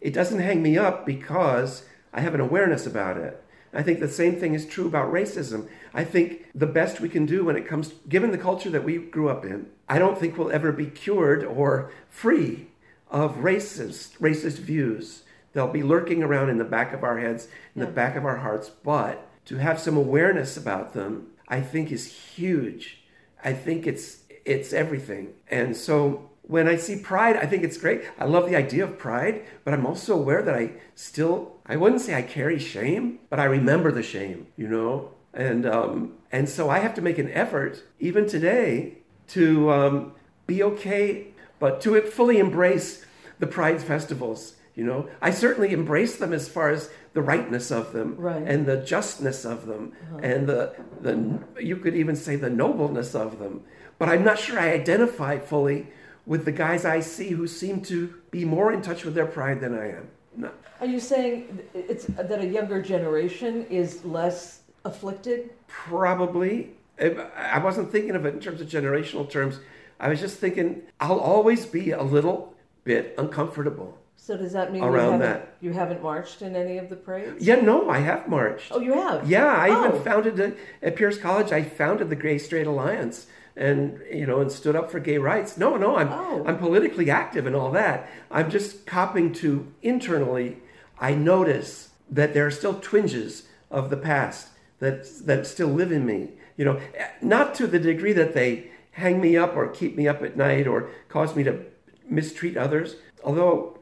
It 0.00 0.12
doesn't 0.12 0.40
hang 0.40 0.60
me 0.60 0.76
up 0.76 1.06
because 1.06 1.84
I 2.12 2.20
have 2.20 2.34
an 2.34 2.40
awareness 2.40 2.84
about 2.84 3.16
it. 3.16 3.42
I 3.72 3.82
think 3.82 4.00
the 4.00 4.08
same 4.08 4.40
thing 4.40 4.54
is 4.54 4.66
true 4.66 4.86
about 4.86 5.12
racism. 5.12 5.68
I 5.92 6.02
think 6.02 6.46
the 6.54 6.66
best 6.66 7.00
we 7.00 7.08
can 7.08 7.26
do 7.26 7.44
when 7.44 7.56
it 7.56 7.68
comes, 7.68 7.92
given 8.08 8.30
the 8.30 8.38
culture 8.38 8.70
that 8.70 8.84
we 8.84 8.96
grew 8.98 9.28
up 9.28 9.44
in, 9.44 9.66
I 9.88 9.98
don't 9.98 10.18
think 10.18 10.36
we'll 10.36 10.50
ever 10.50 10.72
be 10.72 10.86
cured 10.86 11.44
or 11.44 11.92
free 12.08 12.68
of 13.10 13.36
racist, 13.36 14.18
racist 14.18 14.58
views. 14.58 15.22
They'll 15.52 15.68
be 15.68 15.82
lurking 15.82 16.22
around 16.22 16.50
in 16.50 16.58
the 16.58 16.64
back 16.64 16.92
of 16.92 17.02
our 17.02 17.18
heads, 17.18 17.46
in 17.74 17.80
yeah. 17.80 17.86
the 17.86 17.92
back 17.92 18.16
of 18.16 18.24
our 18.24 18.38
hearts. 18.38 18.68
But 18.68 19.26
to 19.46 19.56
have 19.56 19.80
some 19.80 19.96
awareness 19.96 20.56
about 20.56 20.92
them, 20.92 21.28
I 21.48 21.60
think 21.60 21.90
is 21.90 22.12
huge. 22.12 22.98
I 23.42 23.52
think 23.52 23.86
it's 23.86 24.18
it's 24.44 24.72
everything. 24.72 25.34
And 25.50 25.76
so 25.76 26.30
when 26.42 26.66
I 26.66 26.76
see 26.76 26.98
pride, 26.98 27.36
I 27.36 27.46
think 27.46 27.62
it's 27.62 27.76
great. 27.76 28.02
I 28.18 28.24
love 28.24 28.48
the 28.48 28.56
idea 28.56 28.84
of 28.84 28.98
pride, 28.98 29.44
but 29.64 29.74
I'm 29.74 29.86
also 29.86 30.18
aware 30.18 30.42
that 30.42 30.54
I 30.54 30.72
still 30.94 31.56
I 31.66 31.76
wouldn't 31.76 32.00
say 32.00 32.14
I 32.14 32.22
carry 32.22 32.58
shame, 32.58 33.20
but 33.30 33.40
I 33.40 33.44
remember 33.44 33.92
the 33.92 34.02
shame, 34.02 34.46
you 34.56 34.68
know. 34.68 35.12
And 35.34 35.66
um, 35.66 36.14
and 36.32 36.48
so 36.48 36.68
I 36.68 36.78
have 36.80 36.94
to 36.94 37.02
make 37.02 37.18
an 37.18 37.30
effort, 37.32 37.82
even 38.00 38.26
today, 38.26 38.98
to 39.28 39.70
um, 39.70 40.12
be 40.46 40.62
okay, 40.62 41.28
but 41.58 41.80
to 41.82 42.00
fully 42.02 42.38
embrace 42.38 43.04
the 43.38 43.46
pride 43.46 43.80
festivals 43.80 44.54
you 44.78 44.84
know, 44.84 45.08
I 45.20 45.32
certainly 45.32 45.72
embrace 45.72 46.18
them 46.18 46.32
as 46.32 46.48
far 46.48 46.70
as 46.70 46.88
the 47.12 47.20
rightness 47.20 47.72
of 47.72 47.92
them 47.92 48.14
right. 48.16 48.40
and 48.40 48.64
the 48.64 48.76
justness 48.76 49.44
of 49.44 49.66
them 49.66 49.92
uh-huh. 50.04 50.18
and 50.22 50.46
the 50.46 50.72
the 51.00 51.40
you 51.60 51.78
could 51.78 51.96
even 51.96 52.14
say 52.14 52.36
the 52.36 52.48
nobleness 52.48 53.12
of 53.16 53.40
them. 53.40 53.64
But 53.98 54.08
I'm 54.08 54.22
not 54.22 54.38
sure 54.38 54.56
I 54.56 54.70
identify 54.70 55.40
fully 55.40 55.88
with 56.26 56.44
the 56.44 56.52
guys 56.52 56.84
I 56.84 57.00
see 57.00 57.30
who 57.30 57.48
seem 57.48 57.80
to 57.86 58.14
be 58.30 58.44
more 58.44 58.72
in 58.72 58.80
touch 58.80 59.04
with 59.04 59.16
their 59.16 59.26
pride 59.26 59.60
than 59.60 59.76
I 59.76 59.96
am. 59.96 60.10
No. 60.36 60.52
Are 60.80 60.86
you 60.86 61.00
saying 61.00 61.58
it's 61.74 62.04
that 62.04 62.40
a 62.40 62.46
younger 62.46 62.80
generation 62.80 63.66
is 63.70 64.04
less 64.04 64.60
afflicted? 64.84 65.50
Probably. 65.66 66.70
I 67.00 67.58
wasn't 67.58 67.90
thinking 67.90 68.14
of 68.14 68.24
it 68.26 68.34
in 68.34 68.38
terms 68.38 68.60
of 68.60 68.68
generational 68.68 69.28
terms. 69.28 69.58
I 69.98 70.08
was 70.08 70.20
just 70.20 70.38
thinking 70.38 70.82
I'll 71.00 71.18
always 71.18 71.66
be 71.66 71.90
a 71.90 72.04
little 72.04 72.54
bit 72.84 73.16
uncomfortable 73.18 73.97
so 74.20 74.36
does 74.36 74.52
that 74.52 74.72
mean 74.72 74.82
around 74.82 74.94
you 74.94 75.00
haven't, 75.00 75.20
that. 75.20 75.54
you 75.60 75.72
haven't 75.72 76.02
marched 76.02 76.42
in 76.42 76.54
any 76.54 76.76
of 76.76 76.90
the 76.90 76.96
parades? 76.96 77.42
Yeah, 77.42 77.54
no, 77.56 77.88
I 77.88 78.00
have 78.00 78.28
marched. 78.28 78.72
Oh, 78.72 78.80
you 78.80 78.92
have? 78.92 79.28
Yeah, 79.28 79.46
I 79.46 79.70
oh. 79.70 79.88
even 79.88 80.02
founded 80.02 80.40
a, 80.40 80.52
at 80.82 80.96
Pierce 80.96 81.16
College. 81.16 81.52
I 81.52 81.62
founded 81.62 82.10
the 82.10 82.16
Gay 82.16 82.36
Straight 82.36 82.66
Alliance, 82.66 83.28
and 83.56 83.98
you 84.12 84.26
know, 84.26 84.40
and 84.40 84.52
stood 84.52 84.76
up 84.76 84.90
for 84.90 85.00
gay 85.00 85.18
rights. 85.18 85.56
No, 85.56 85.76
no, 85.76 85.96
I'm 85.96 86.12
oh. 86.12 86.44
I'm 86.46 86.58
politically 86.58 87.10
active 87.10 87.46
and 87.46 87.56
all 87.56 87.70
that. 87.70 88.10
I'm 88.30 88.50
just 88.50 88.86
copping 88.86 89.32
to 89.34 89.72
internally. 89.82 90.58
I 90.98 91.14
notice 91.14 91.90
that 92.10 92.34
there 92.34 92.46
are 92.46 92.50
still 92.50 92.74
twinges 92.74 93.44
of 93.70 93.88
the 93.88 93.96
past 93.96 94.48
that 94.80 95.06
that 95.26 95.46
still 95.46 95.68
live 95.68 95.92
in 95.92 96.04
me. 96.04 96.32
You 96.56 96.64
know, 96.64 96.80
not 97.22 97.54
to 97.54 97.66
the 97.66 97.78
degree 97.78 98.12
that 98.12 98.34
they 98.34 98.70
hang 98.92 99.20
me 99.20 99.36
up 99.36 99.56
or 99.56 99.68
keep 99.68 99.96
me 99.96 100.08
up 100.08 100.22
at 100.22 100.36
night 100.36 100.66
or 100.66 100.90
cause 101.08 101.36
me 101.36 101.44
to 101.44 101.64
mistreat 102.08 102.56
others. 102.56 102.96
Although 103.24 103.77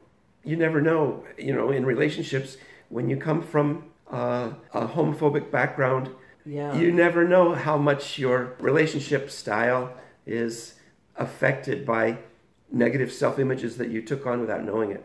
you 0.47 0.55
never 0.55 0.81
know, 0.81 1.23
you 1.37 1.53
know, 1.53 1.71
in 1.71 1.85
relationships, 1.85 2.57
when 2.89 3.09
you 3.09 3.17
come 3.17 3.41
from 3.41 3.83
uh, 4.09 4.51
a 4.73 4.87
homophobic 4.87 5.51
background, 5.51 6.09
yeah. 6.45 6.73
you 6.73 6.91
never 6.91 7.27
know 7.27 7.53
how 7.53 7.77
much 7.77 8.17
your 8.17 8.55
relationship 8.59 9.29
style 9.29 9.93
is 10.25 10.75
affected 11.17 11.85
by 11.85 12.17
negative 12.71 13.11
self 13.11 13.39
images 13.39 13.77
that 13.77 13.89
you 13.89 14.01
took 14.01 14.25
on 14.25 14.39
without 14.39 14.63
knowing 14.63 14.91
it 14.91 15.03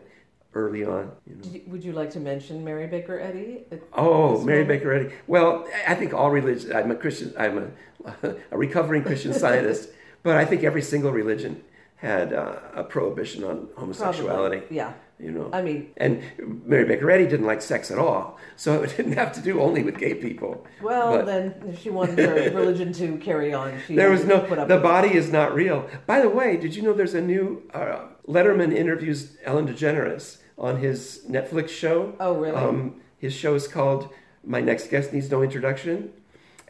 early 0.53 0.85
on. 0.85 1.11
You 1.27 1.35
know. 1.35 1.59
Would 1.67 1.83
you 1.83 1.91
like 1.91 2.11
to 2.11 2.21
mention 2.21 2.63
Mary 2.63 2.87
Baker 2.87 3.19
Eddy? 3.19 3.65
Oh, 3.91 4.41
Mary 4.43 4.63
moment? 4.63 4.67
Baker 4.67 4.93
Eddy. 4.93 5.15
Well, 5.27 5.67
I 5.85 5.95
think 5.95 6.13
all 6.13 6.31
religions. 6.31 6.71
I'm 6.71 6.89
a 6.89 6.95
Christian. 6.95 7.33
I'm 7.37 7.73
a, 8.05 8.35
a 8.51 8.57
recovering 8.57 9.03
Christian 9.03 9.33
scientist, 9.33 9.89
but 10.23 10.37
I 10.37 10.45
think 10.45 10.63
every 10.63 10.81
single 10.81 11.11
religion 11.11 11.63
had 11.97 12.33
uh, 12.33 12.59
a 12.75 12.83
prohibition 12.83 13.43
on 13.43 13.67
homosexuality. 13.77 14.59
Probably. 14.59 14.77
Yeah. 14.77 14.93
You 15.19 15.31
know, 15.31 15.49
I 15.53 15.61
mean, 15.61 15.91
and 15.97 16.21
Mary 16.65 16.85
Baker 16.85 17.09
Eddy 17.09 17.25
didn't 17.25 17.45
like 17.45 17.61
sex 17.61 17.91
at 17.91 17.97
all, 17.97 18.37
so 18.55 18.83
it 18.83 18.97
didn't 18.97 19.13
have 19.13 19.31
to 19.33 19.41
do 19.41 19.61
only 19.61 19.83
with 19.83 19.97
gay 19.97 20.15
people. 20.15 20.65
Well, 20.81 21.17
but, 21.17 21.25
then 21.25 21.55
if 21.67 21.81
she 21.81 21.91
wanted 21.91 22.19
her 22.19 22.33
religion 22.57 22.91
to 22.93 23.17
carry 23.17 23.53
on, 23.53 23.79
she 23.87 23.95
there 23.95 24.09
was 24.09 24.25
no. 24.25 24.41
the 24.65 24.79
body 24.79 25.09
it. 25.09 25.15
is 25.15 25.31
not 25.31 25.53
real. 25.53 25.87
By 26.07 26.19
the 26.19 26.29
way, 26.29 26.57
did 26.57 26.75
you 26.75 26.81
know 26.81 26.93
there's 26.93 27.13
a 27.13 27.21
new 27.21 27.61
uh, 27.73 28.07
Letterman 28.27 28.75
interviews 28.75 29.37
Ellen 29.43 29.67
DeGeneres 29.67 30.37
on 30.57 30.77
his 30.77 31.23
Netflix 31.29 31.69
show? 31.69 32.15
Oh, 32.19 32.33
really? 32.33 32.57
Um, 32.57 33.01
his 33.17 33.33
show 33.33 33.53
is 33.55 33.67
called 33.67 34.09
"My 34.43 34.61
Next 34.61 34.87
Guest 34.87 35.13
Needs 35.13 35.29
No 35.29 35.43
Introduction," 35.43 36.11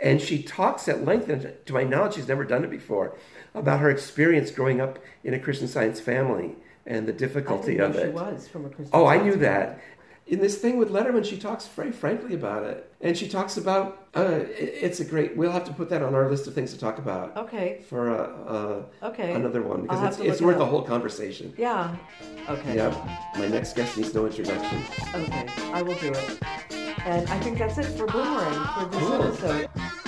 and 0.02 0.22
she 0.22 0.44
talks 0.44 0.88
at 0.88 1.06
length. 1.06 1.30
And 1.30 1.56
to 1.66 1.74
my 1.74 1.84
knowledge, 1.86 2.16
she's 2.16 2.28
never 2.28 2.44
done 2.44 2.66
it 2.66 2.70
before 2.70 3.18
about 3.56 3.80
her 3.80 3.90
experience 3.90 4.52
growing 4.52 4.82
up 4.82 5.00
in 5.24 5.34
a 5.34 5.40
Christian 5.40 5.68
Science 5.68 6.00
family 6.00 6.56
and 6.86 7.08
the 7.08 7.14
difficulty 7.14 7.78
of 7.80 7.96
it. 7.96 8.08
She 8.08 8.10
was 8.10 8.48
from 8.48 8.66
a 8.66 8.70
Christian. 8.70 8.90
Oh, 8.94 9.06
I 9.06 9.18
knew 9.18 9.36
that. 9.38 9.80
In 10.26 10.40
this 10.40 10.58
thing 10.58 10.78
with 10.78 10.90
Letterman, 10.90 11.26
she 11.26 11.38
talks 11.38 11.68
very 11.68 11.92
frankly 11.92 12.34
about 12.34 12.64
it, 12.64 12.90
and 13.02 13.18
she 13.18 13.28
talks 13.28 13.58
about 13.58 14.08
uh, 14.16 14.40
it's 14.58 15.02
a 15.02 15.06
great. 15.06 15.36
We'll 15.36 15.52
have 15.52 15.66
to 15.66 15.74
put 15.74 15.90
that 15.90 16.02
on 16.02 16.16
our 16.16 16.30
list 16.30 16.48
of 16.48 16.54
things 16.54 16.72
to 16.72 16.80
talk 16.80 16.98
about. 16.98 17.36
Okay. 17.36 17.84
For 17.90 18.10
uh, 18.10 18.86
uh, 19.04 19.08
okay 19.10 19.34
another 19.34 19.62
one 19.62 19.82
because 19.82 20.18
it's, 20.20 20.26
it's 20.26 20.42
worth 20.42 20.62
a 20.62 20.66
whole 20.66 20.84
conversation. 20.84 21.54
Yeah. 21.58 21.96
Okay. 22.48 22.78
Yeah. 22.78 23.20
My 23.38 23.50
next 23.50 23.76
guest 23.76 23.98
needs 23.98 24.14
no 24.14 24.26
introduction. 24.26 24.82
Okay, 25.14 25.50
I 25.74 25.82
will 25.82 25.96
do 25.96 26.12
it. 26.12 26.40
And 27.06 27.28
I 27.28 27.40
think 27.40 27.58
that's 27.58 27.78
it 27.78 27.86
for 27.98 28.08
Boomerang 28.08 28.66
for 28.80 28.90
this 28.90 29.00
cool. 29.02 29.24
episode. 29.24 30.03